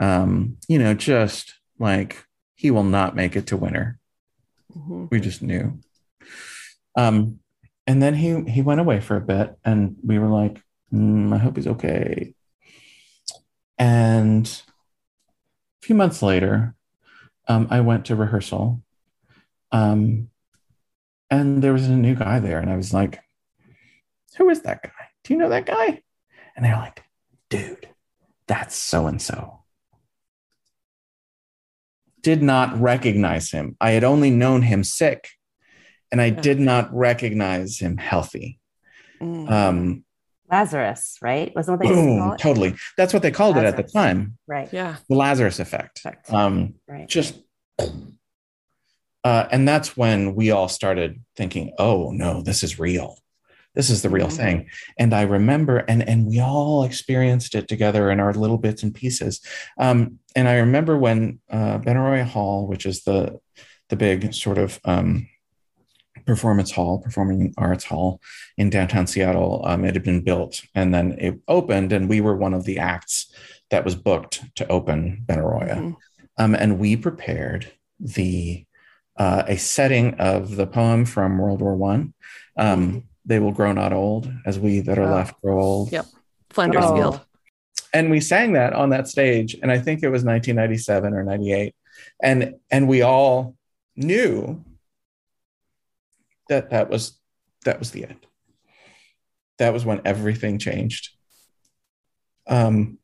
[0.00, 3.98] Um, you know, just like he will not make it to winter.
[4.76, 5.06] Mm-hmm.
[5.10, 5.80] We just knew.
[6.96, 7.40] Um,
[7.86, 10.60] and then he he went away for a bit, and we were like,
[10.92, 12.34] mm, I hope he's okay.
[13.78, 16.74] And a few months later,
[17.48, 18.82] um, I went to rehearsal,
[19.72, 20.30] um,
[21.30, 23.20] and there was a new guy there, and I was like,
[24.38, 24.90] "Who is that guy?
[25.24, 26.02] Do you know that guy?"
[26.54, 27.02] And they're like,
[27.50, 27.88] "Dude,
[28.46, 29.62] that's so and so."
[32.22, 33.76] Did not recognize him.
[33.80, 35.28] I had only known him sick
[36.12, 38.60] and I did not recognize him healthy.
[39.20, 39.50] Mm.
[39.50, 40.04] Um,
[40.50, 41.52] Lazarus, right?
[41.54, 42.74] Wasn't what they boom, totally.
[42.96, 43.74] That's what they called Lazarus.
[43.74, 44.38] it at the time.
[44.46, 44.72] Right.
[44.72, 44.96] Yeah.
[45.08, 45.98] The Lazarus effect.
[45.98, 46.32] effect.
[46.32, 47.08] Um, right.
[47.08, 47.38] Just,
[47.78, 53.18] uh, and that's when we all started thinking, "Oh no, this is real.
[53.74, 54.36] This is the real mm-hmm.
[54.36, 58.82] thing." And I remember, and and we all experienced it together in our little bits
[58.82, 59.40] and pieces.
[59.78, 63.40] Um, and I remember when uh, Benaroya Hall, which is the
[63.88, 65.28] the big sort of um,
[66.26, 68.20] performance hall, performing arts hall
[68.58, 69.62] in downtown Seattle.
[69.64, 72.78] Um, it had been built and then it opened, and we were one of the
[72.78, 73.32] acts
[73.70, 75.76] that was booked to open Benaroya.
[75.76, 75.92] Mm-hmm.
[76.38, 78.64] Um, and we prepared the
[79.16, 82.12] uh, a setting of the poem from World War One.
[82.56, 82.98] Um, mm-hmm.
[83.24, 85.14] They will grow not old, as we that are oh.
[85.14, 85.92] left grow old.
[85.92, 86.06] Yep,
[86.50, 86.94] Flanders oh.
[86.94, 87.20] Field.
[87.94, 91.74] And we sang that on that stage, and I think it was 1997 or 98,
[92.22, 93.56] and and we all
[93.96, 94.62] knew
[96.48, 97.18] that that was
[97.64, 98.26] that was the end.
[99.58, 101.10] That was when everything changed.
[102.46, 102.98] Um,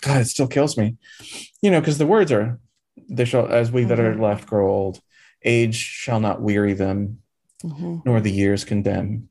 [0.00, 0.96] God, it still kills me,
[1.60, 2.60] you know, because the words are,
[3.08, 4.22] "They shall, as we that are mm-hmm.
[4.22, 5.00] left grow old,
[5.44, 7.18] age shall not weary them,
[7.64, 7.98] mm-hmm.
[8.04, 9.28] nor the years condemn."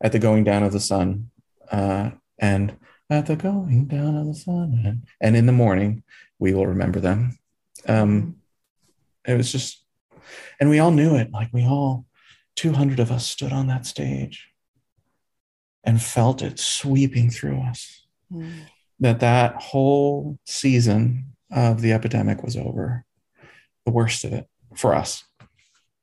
[0.00, 1.30] At the going down of the sun,
[1.72, 2.76] uh, and
[3.08, 6.02] at the going down of the sun, and, and in the morning,
[6.38, 7.38] we will remember them.
[7.88, 9.32] Um, mm-hmm.
[9.32, 9.86] it was just
[10.60, 12.05] and we all knew it like we all
[12.56, 14.48] 200 of us stood on that stage
[15.84, 18.02] and felt it sweeping through us.
[18.32, 18.62] Mm.
[18.98, 23.04] that that whole season of the epidemic was over.
[23.84, 25.22] The worst of it for us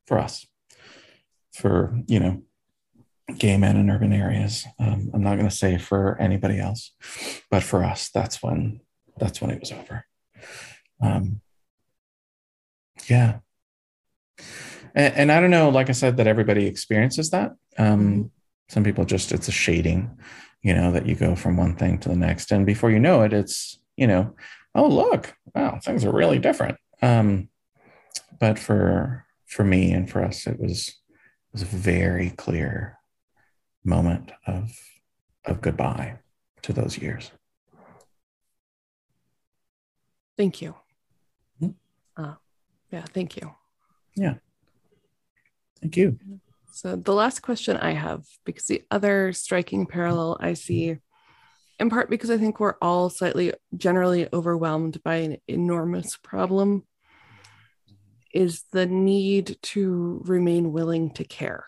[0.08, 0.46] for us
[1.54, 2.44] for you know
[3.38, 4.66] gay men in urban areas.
[4.80, 6.92] Um, i'm not going to say for anybody else
[7.52, 8.80] but for us that's when
[9.18, 10.06] that's when it was over.
[11.02, 11.42] Um,
[13.08, 13.40] yeah
[14.96, 17.52] and, and, i don't know like i said that everybody experiences that.
[17.78, 18.22] Um, mm-hmm.
[18.70, 20.18] some people just it's a shading
[20.64, 22.52] you know that you go from one thing to the next.
[22.52, 24.34] And before you know it it's you know
[24.74, 26.78] oh look wow things are really different.
[27.02, 27.50] Um,
[28.40, 32.98] but for for me and for us it was it was a very clear
[33.84, 34.72] moment of
[35.46, 36.20] of goodbye
[36.64, 37.32] to those years.
[40.38, 40.76] Thank you.
[41.62, 42.24] Mm-hmm.
[42.24, 42.36] uh,
[42.90, 43.54] yeah thank you.
[44.16, 44.36] Yeah
[45.84, 46.18] thank you.
[46.72, 50.98] So the last question i have because the other striking parallel i see
[51.80, 56.84] in part because i think we're all slightly generally overwhelmed by an enormous problem
[58.34, 61.66] is the need to remain willing to care.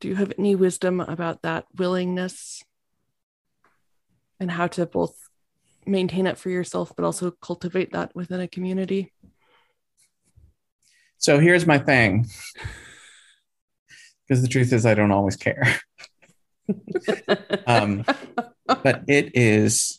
[0.00, 2.62] Do you have any wisdom about that willingness?
[4.40, 5.16] And how to both
[5.86, 9.12] maintain it for yourself but also cultivate that within a community
[11.18, 12.26] so here's my thing
[14.26, 15.80] because the truth is i don't always care
[17.66, 18.04] um,
[18.66, 19.98] but it is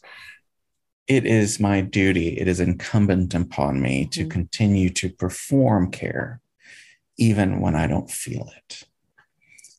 [1.07, 4.29] it is my duty it is incumbent upon me to mm-hmm.
[4.29, 6.41] continue to perform care
[7.17, 8.83] even when i don't feel it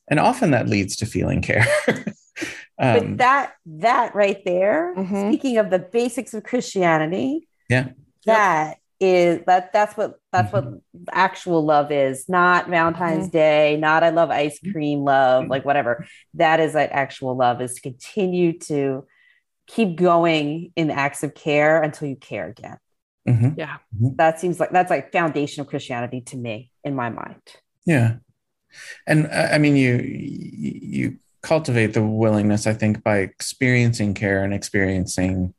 [0.09, 2.13] and often that leads to feeling care um,
[2.77, 5.29] but that that right there mm-hmm.
[5.29, 7.89] speaking of the basics of christianity yeah
[8.25, 8.77] that yep.
[9.01, 10.73] Is that that's what that's mm-hmm.
[10.73, 10.81] what
[11.11, 13.37] actual love is not valentine's mm-hmm.
[13.37, 14.71] day not i love ice mm-hmm.
[14.71, 19.05] cream love like whatever that is like actual love is to continue to
[19.67, 22.77] keep going in acts of care until you care again
[23.27, 23.49] mm-hmm.
[23.57, 24.15] yeah mm-hmm.
[24.15, 27.41] that seems like that's like foundation of christianity to me in my mind
[27.85, 28.15] yeah
[29.07, 34.53] and uh, I mean, you you cultivate the willingness, I think, by experiencing care and
[34.53, 35.53] experiencing,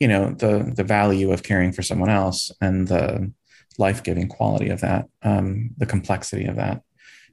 [0.00, 3.32] you know, the the value of caring for someone else and the
[3.78, 6.82] life giving quality of that, um, the complexity of that.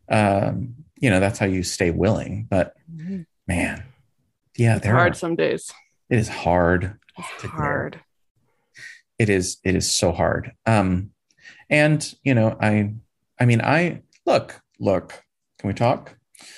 [0.09, 2.47] Um, you know, that's how you stay willing.
[2.49, 3.21] But mm-hmm.
[3.47, 3.83] man,
[4.57, 5.71] yeah, it's hard are, some days.
[6.09, 6.97] It is hard.
[7.17, 7.93] It's hard.
[7.93, 8.01] Care.
[9.19, 9.57] It is.
[9.63, 10.51] It is so hard.
[10.65, 11.11] Um,
[11.69, 12.93] and you know, I,
[13.39, 15.23] I mean, I look look,
[15.59, 16.17] can we talk?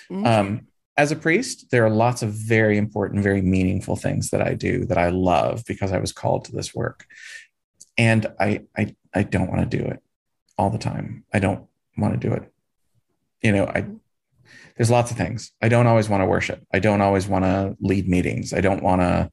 [0.09, 0.25] Mm-hmm.
[0.25, 4.53] Um, as a priest, there are lots of very important, very meaningful things that I
[4.53, 7.05] do that I love because I was called to this work.
[7.97, 10.01] And I, I, I don't want to do it
[10.57, 11.25] all the time.
[11.33, 11.65] I don't
[11.97, 12.51] want to do it.
[13.41, 13.85] You know, I,
[14.77, 15.51] there's lots of things.
[15.61, 16.65] I don't always want to worship.
[16.73, 18.53] I don't always want to lead meetings.
[18.53, 19.31] I don't want to,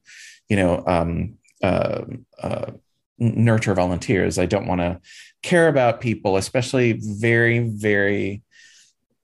[0.49, 2.05] you know, um, uh,
[2.41, 2.71] uh,
[3.19, 4.39] nurture volunteers.
[4.39, 4.99] I don't want to
[5.43, 8.41] care about people, especially very, very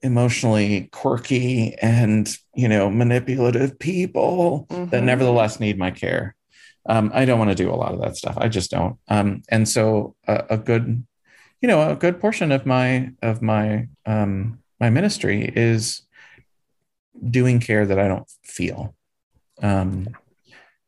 [0.02, 4.90] emotionally quirky and you know manipulative people mm-hmm.
[4.90, 6.34] that nevertheless need my care.
[6.88, 8.36] Um, i don't want to do a lot of that stuff.
[8.38, 8.96] I just don't.
[9.08, 11.04] Um, and so a, a, good
[11.60, 16.02] you know a good portion of my of my um, my ministry is
[17.28, 18.94] doing care that i don't feel.
[19.60, 20.08] Um,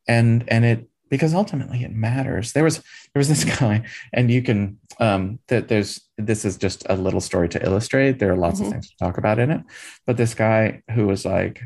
[0.06, 2.52] and and it because ultimately it matters.
[2.52, 6.86] There was there was this guy, and you can um, that there's this is just
[6.88, 8.18] a little story to illustrate.
[8.18, 8.66] There are lots mm-hmm.
[8.66, 9.62] of things to talk about in it,
[10.06, 11.62] but this guy who was like,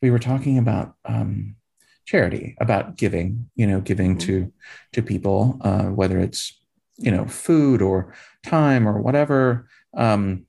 [0.00, 1.56] we were talking about um,
[2.04, 4.26] charity, about giving, you know, giving mm-hmm.
[4.26, 4.52] to
[4.92, 6.60] to people, uh, whether it's
[6.98, 8.14] you know food or
[8.44, 9.68] time or whatever.
[9.96, 10.44] Um,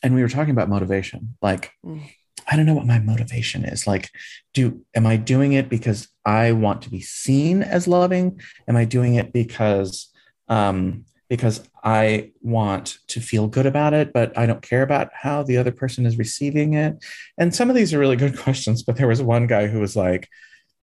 [0.00, 1.72] and we were talking about motivation, like.
[1.84, 2.02] Mm
[2.50, 3.86] I don't know what my motivation is.
[3.86, 4.10] Like,
[4.54, 8.40] do am I doing it because I want to be seen as loving?
[8.66, 10.10] Am I doing it because
[10.48, 15.42] um, because I want to feel good about it, but I don't care about how
[15.42, 17.04] the other person is receiving it?
[17.36, 19.94] And some of these are really good questions, but there was one guy who was
[19.94, 20.28] like,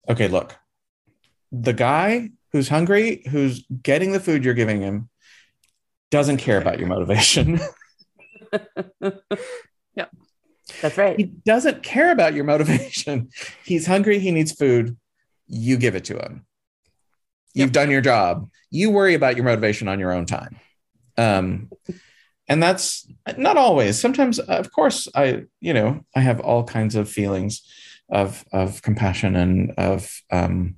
[0.09, 0.57] okay, look,
[1.53, 5.09] the guy who's hungry, who's getting the food you're giving him,
[6.11, 7.61] doesn't care about your motivation.
[10.85, 11.19] That's right.
[11.19, 13.31] He doesn't care about your motivation.
[13.65, 14.99] He's hungry, he needs food.
[15.47, 16.45] You give it to him.
[17.55, 17.73] You've yep.
[17.73, 18.51] done your job.
[18.71, 20.61] You worry about your motivation on your own time.
[21.17, 21.71] Um,
[22.49, 23.09] and that's
[23.39, 23.99] not always.
[23.99, 27.63] Sometimes, of course, I, you know, I have all kinds of feelings
[28.11, 30.77] of of compassion and of um,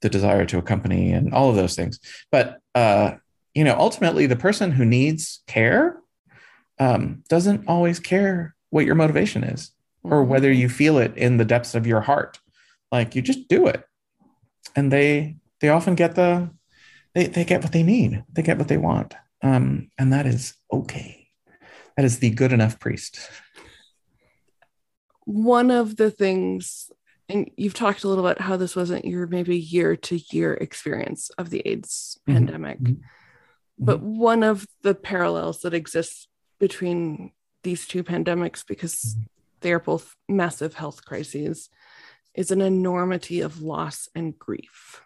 [0.00, 2.00] the desire to accompany and all of those things.
[2.30, 3.16] But uh,
[3.52, 6.00] you know, ultimately, the person who needs care
[6.78, 9.70] um, doesn't always care what your motivation is
[10.02, 12.40] or whether you feel it in the depths of your heart.
[12.90, 13.84] Like you just do it,
[14.74, 16.50] and they they often get the
[17.14, 18.24] they they get what they need.
[18.32, 21.28] They get what they want, um, and that is okay.
[21.96, 23.18] That is the good enough priest.
[25.24, 26.90] One of the things,
[27.28, 31.30] and you've talked a little about how this wasn't your maybe year to year experience
[31.38, 32.34] of the AIDS Mhm.
[32.34, 33.00] pandemic, Mhm.
[33.78, 36.28] but one of the parallels that exists
[36.58, 37.32] between
[37.62, 39.16] these two pandemics, because
[39.60, 41.68] they are both massive health crises,
[42.34, 45.02] is an enormity of loss and grief.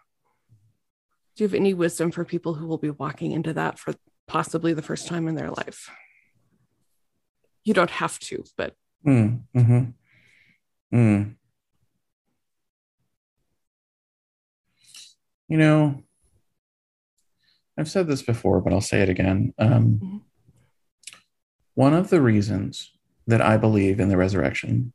[1.36, 3.94] Do you have any wisdom for people who will be walking into that for
[4.26, 5.90] possibly the first time in their life?
[7.64, 8.74] You don't have to, but
[9.04, 9.94] Mm, mhm.
[10.92, 11.36] Mm.
[15.48, 16.02] You know,
[17.78, 19.52] I've said this before, but I'll say it again.
[19.58, 20.20] Um, Mhm.
[21.76, 22.90] One of the reasons
[23.26, 24.92] that I believe in the resurrection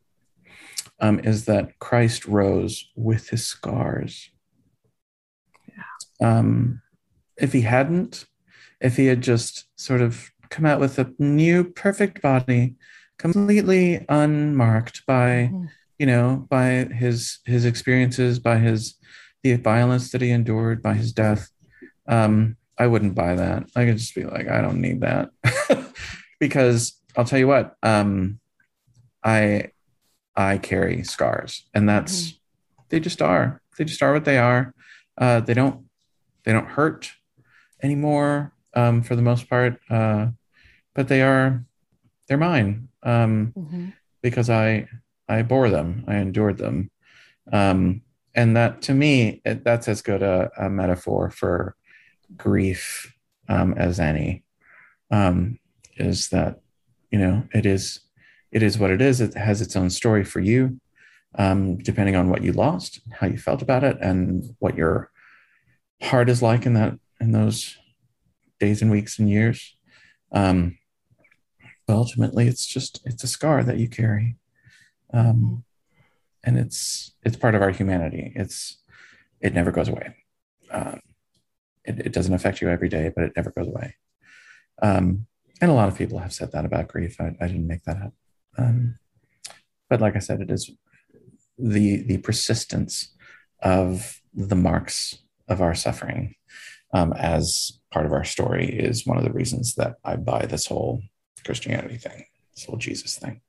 [0.99, 4.29] um, is that Christ rose with his scars.
[6.21, 6.81] Um,
[7.37, 8.25] if he hadn't,
[8.79, 12.75] if he had just sort of come out with a new perfect body,
[13.19, 15.69] completely unmarked by Mhm.
[15.99, 18.95] you know by his his experiences by his
[19.43, 21.51] the violence that he endured by his death
[22.07, 25.29] um i wouldn't buy that i could just be like i don't need that
[26.41, 28.39] because i'll tell you what um
[29.23, 29.69] i
[30.35, 32.33] i carry scars and that's
[32.89, 33.61] they just are.
[33.77, 34.73] They just are what they are.
[35.17, 35.85] Uh they don't
[36.43, 37.11] they don't hurt
[37.81, 40.27] anymore um for the most part uh
[40.93, 41.63] but they are
[42.27, 43.53] they're mine um
[44.21, 44.87] because I
[45.29, 46.91] I bore them, I endured them,
[47.53, 48.01] um,
[48.35, 51.75] and that to me it, that's as good a, a metaphor for
[52.35, 53.13] grief
[53.47, 54.43] um, as any.
[55.09, 55.57] Um,
[55.97, 56.61] is that
[57.11, 58.01] you know it is
[58.51, 59.21] it is what it is.
[59.21, 60.79] It has its own story for you,
[61.35, 65.11] um, depending on what you lost, how you felt about it, and what your
[66.01, 67.77] heart is like in that in those
[68.59, 69.75] days and weeks and years.
[70.31, 70.77] Um,
[71.87, 74.37] but ultimately, it's just it's a scar that you carry
[75.13, 75.63] um,
[76.43, 78.31] and it's it's part of our humanity.
[78.35, 78.77] It's
[79.39, 80.15] it never goes away.
[80.71, 81.01] Um,
[81.83, 83.95] it, it doesn't affect you every day, but it never goes away.
[84.81, 85.27] Um,
[85.61, 87.15] and a lot of people have said that about grief.
[87.19, 88.13] I, I didn't make that up.
[88.57, 88.97] Um,
[89.89, 90.69] but like I said, it is
[91.57, 93.13] the the persistence
[93.61, 96.35] of the marks of our suffering
[96.93, 100.65] um, as part of our story is one of the reasons that I buy this
[100.65, 101.01] whole
[101.45, 102.25] Christianity thing,
[102.55, 103.41] this whole Jesus thing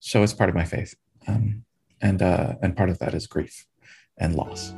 [0.00, 0.94] so it's part of my faith
[1.26, 1.64] um,
[2.00, 3.66] and uh, and part of that is grief
[4.16, 4.72] and loss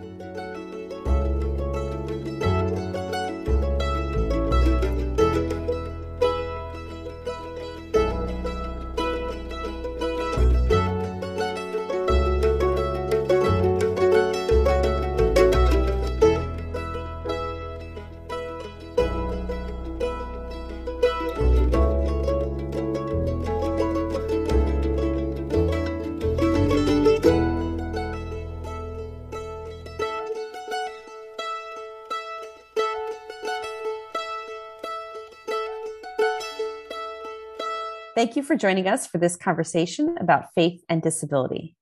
[38.21, 41.75] Thank you for joining us for this conversation about faith and disability.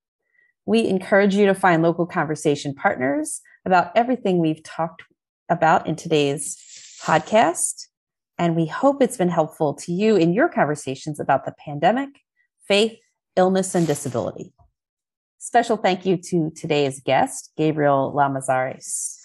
[0.67, 5.03] We encourage you to find local conversation partners about everything we've talked
[5.49, 6.57] about in today's
[7.03, 7.89] podcast.
[8.39, 12.11] And we hope it's been helpful to you in your conversations about the pandemic,
[12.69, 12.97] faith,
[13.35, 14.53] illness, and disability.
[15.39, 19.17] Special thank you to today's guest, Gabriel Lamazares.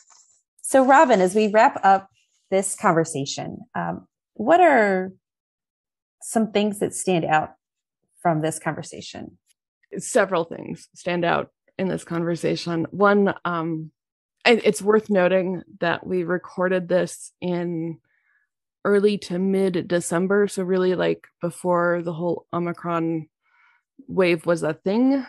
[0.64, 2.10] So, Robyn, as we wrap up
[2.50, 5.12] this conversation, um, what are
[6.24, 7.52] some things that stand out
[8.22, 9.38] from this conversation?
[10.00, 12.88] several things stand out in this conversation.
[12.90, 13.92] One, um,
[14.44, 18.00] it's worth noting that we recorded this in
[18.84, 20.48] early to mid December.
[20.48, 23.28] So, really, like before the whole Omicron
[24.08, 25.26] wave was a thing,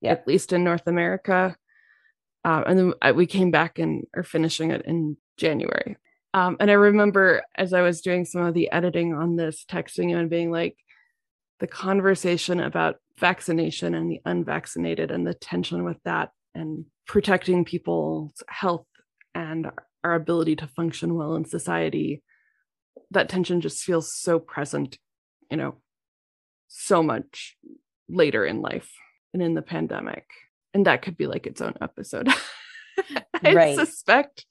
[0.00, 0.12] Yeah.
[0.12, 1.56] at least in North America.
[2.44, 5.96] Um, and then we came back and are finishing it in January.
[6.38, 10.16] Um, and I remember as I was doing some of the editing on this, texting
[10.16, 10.76] and being like,
[11.58, 18.44] the conversation about vaccination and the unvaccinated and the tension with that and protecting people's
[18.48, 18.86] health
[19.34, 19.68] and
[20.04, 22.22] our ability to function well in society
[23.10, 24.98] that tension just feels so present
[25.50, 25.74] you know
[26.68, 27.56] so much
[28.08, 28.92] later in life
[29.32, 30.24] and in the pandemic.
[30.72, 32.28] And that could be like its own episode
[33.44, 33.76] I Right.
[33.76, 34.46] suspect,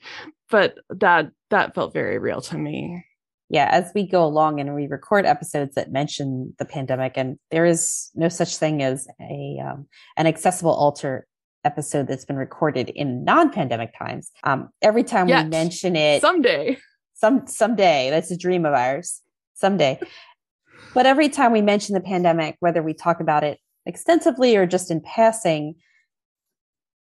[0.49, 3.03] but that that felt very real to me.
[3.49, 7.65] yeah, as we go along and we record episodes that mention the pandemic, and there
[7.65, 9.87] is no such thing as a um,
[10.17, 11.25] an accessible altar
[11.63, 14.31] episode that's been recorded in non-pandemic times.
[14.43, 15.43] Um, every time Yet.
[15.45, 16.77] we mention it, Someday.
[17.13, 19.21] some someday that's a dream of ours
[19.55, 19.99] someday
[20.93, 24.91] but every time we mention the pandemic whether we talk about it extensively or just
[24.91, 25.73] in passing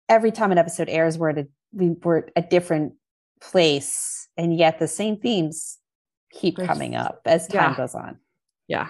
[0.09, 2.93] every time an episode airs we're at a we, we're at a different
[3.41, 5.77] place and yet the same themes
[6.31, 7.77] keep There's- coming up as time yeah.
[7.77, 8.17] goes on
[8.67, 8.89] Yeah.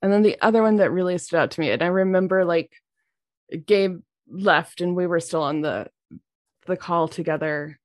[0.00, 2.70] And then the other one that really stood out to me, and I remember like
[3.66, 3.98] Gabe
[4.30, 5.88] left and we were still on the
[6.66, 7.78] the call together.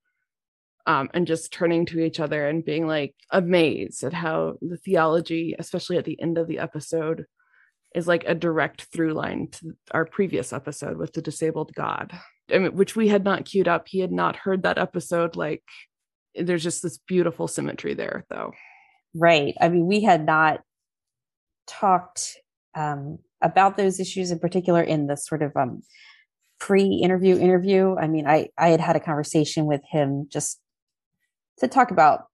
[0.86, 5.56] Um, and just turning to each other and being like amazed at how the theology,
[5.58, 7.26] especially at the end of the episode,
[7.96, 12.12] is like a direct through line to our previous episode with the disabled God,
[12.52, 13.88] I mean, which we had not queued up.
[13.88, 15.36] He had not heard that episode.
[15.36, 15.64] Like,
[16.36, 18.54] there's just this beautiful symmetry there, though.
[19.14, 20.62] right i mean we had not
[21.68, 22.38] talked
[22.76, 25.82] um, about those issues in particular in the sort of um,
[26.60, 30.60] pre-interview interview i mean i i had had a conversation with him just
[31.60, 32.26] to talk about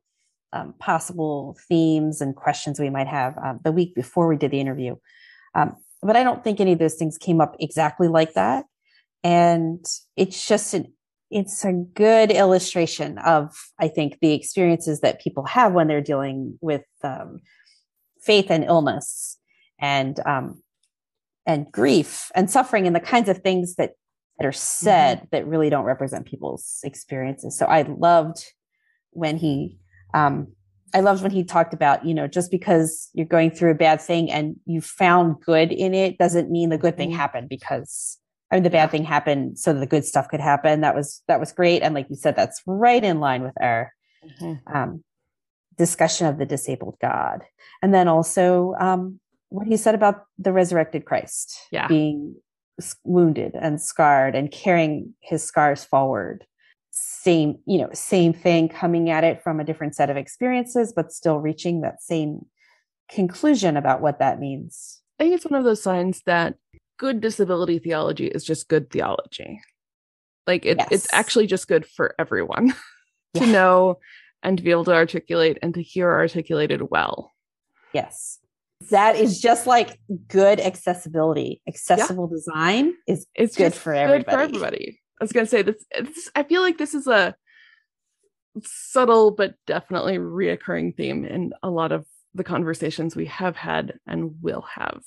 [0.53, 4.59] um, possible themes and questions we might have um, the week before we did the
[4.59, 4.95] interview
[5.55, 8.65] um, but i don't think any of those things came up exactly like that.
[9.23, 9.85] And
[10.15, 10.93] it's just an
[11.31, 16.57] it's a good illustration of i think the experiences that people have when they're dealing
[16.61, 17.39] with um,
[18.21, 19.37] faith and illness
[19.79, 20.61] and um,
[21.45, 23.91] and grief and suffering and the kinds of things that
[24.37, 27.57] that are said that really don't represent people's experiences.
[27.57, 28.45] So i loved
[29.11, 29.77] when he
[30.13, 30.53] um,
[30.93, 33.99] i loved when he talked about you know just because you're going through a bad
[34.01, 37.15] thing and you found good in it doesn't mean the good thing Mhm.
[37.15, 38.17] happened because
[38.51, 40.81] I mean, the bad thing happened so that the good stuff could happen.
[40.81, 43.93] That was that was great, and like you said, that's right in line with our
[44.73, 45.03] um,
[45.77, 47.43] discussion of the disabled God,
[47.83, 51.87] and then also um, what he said about the resurrected Christ Yeah.
[51.87, 52.37] being
[53.03, 56.45] wounded and scarred and carrying his scars forward.
[57.01, 61.11] Same, you know, same thing, coming at it from a different set of experiences, but
[61.13, 62.45] still reaching that same
[63.09, 65.01] conclusion about what that means.
[65.19, 66.55] I think it's one of those signs that
[66.97, 69.61] good disability theology is just good theology.
[70.45, 72.69] Like it, it's actually just good for everyone
[73.35, 73.51] to Yeah.
[73.51, 73.99] know
[74.43, 77.31] and to be able to articulate and to hear articulated well.
[77.93, 78.39] Yes.
[78.91, 81.61] That is just like good accessibility.
[81.67, 84.99] Accessible design is It's Good for Good for everybody.
[85.19, 86.29] I was gonna say this, this.
[86.35, 87.35] I feel like this is a
[88.63, 94.35] subtle but definitely reoccurring theme in a lot of the conversations we have had and
[94.41, 95.01] will have.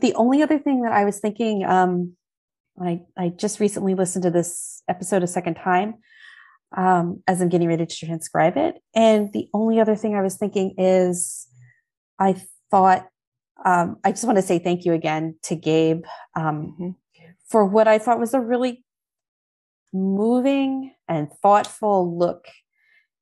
[0.00, 1.64] the only other thing that I was thinking.
[1.64, 2.16] Um,
[2.80, 5.94] I I just recently listened to this episode a second time
[6.76, 10.36] um, as I'm getting ready to transcribe it, and the only other thing I was
[10.36, 11.46] thinking is,
[12.18, 12.34] I
[12.70, 13.06] thought
[13.64, 16.02] um, I just want to say thank you again to Gabe
[16.34, 16.94] um, Mhm.
[17.48, 18.84] for what I thought was a really
[19.94, 22.46] moving and thoughtful look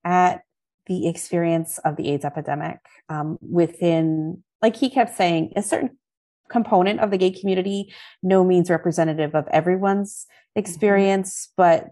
[0.05, 0.43] at
[0.87, 2.79] the experience of the AIDS epidemic
[3.09, 5.97] um, within, like he kept saying, a certain
[6.49, 7.93] component of the gay community,
[8.23, 10.27] no means representative of everyone's
[10.57, 11.89] experience, but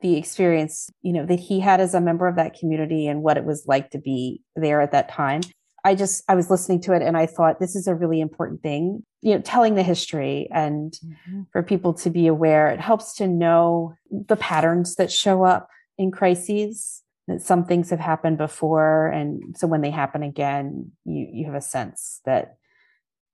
[0.00, 3.36] the experience, you know, that he had as a member of that community and what
[3.36, 5.40] it was like to be there at that time.
[5.84, 8.62] I just, I was listening to it and I thought this is a really important
[8.62, 11.42] thing, you know, telling the history and mm-hmm.
[11.52, 12.70] for people to be aware.
[12.70, 17.02] It helps to know the patterns that show up in crises.
[17.26, 21.54] That some things have happened before, and so when they happen again, you you have
[21.54, 22.56] a sense that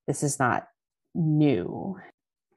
[0.06, 0.68] this is not
[1.12, 1.97] new,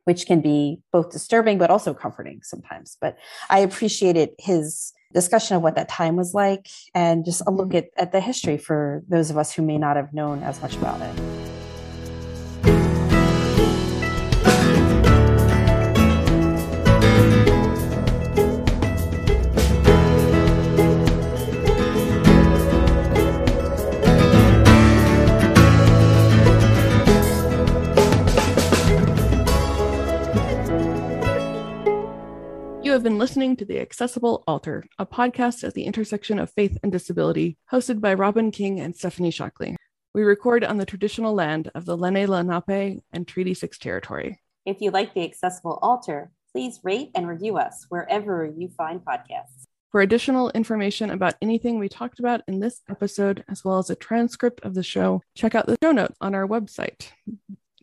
[0.03, 2.97] which can be both disturbing but also comforting sometimes.
[3.01, 3.17] But
[3.49, 7.77] I appreciated his discussion of what that time was like and just a look mm-hmm.
[7.77, 10.75] at, at the history for those of us who may not have known as much
[10.75, 11.32] about it.
[33.33, 37.99] Listening to The Accessible Altar, a podcast at the intersection of faith and disability, hosted
[37.99, 39.75] by Robyn King and Stephanie Shockley.
[40.13, 44.39] We record on the traditional land of the Lenni Lenape and Treaty 6 territory.
[44.67, 49.63] If you like the accessible altar, please rate and review us wherever you find podcasts.
[49.89, 53.95] For additional information about anything we talked about in this episode, as well as a
[53.95, 57.07] transcript of the show, check out the show notes on our website,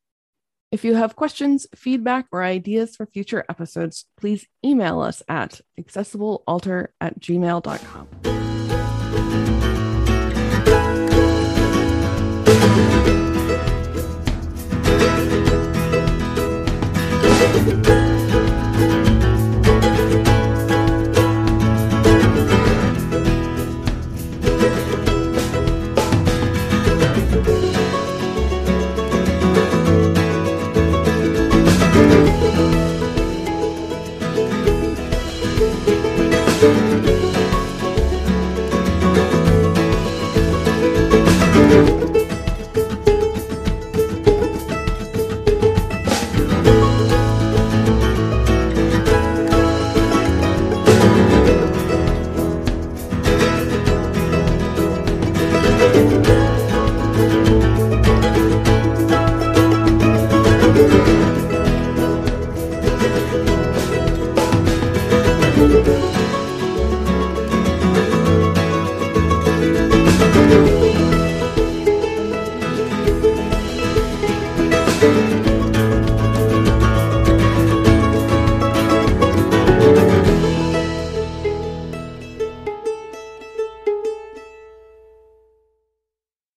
[0.73, 6.89] If you have questions, feedback, or ideas for future episodes, please email us at accessiblealtar
[7.01, 8.09] at gmail.com.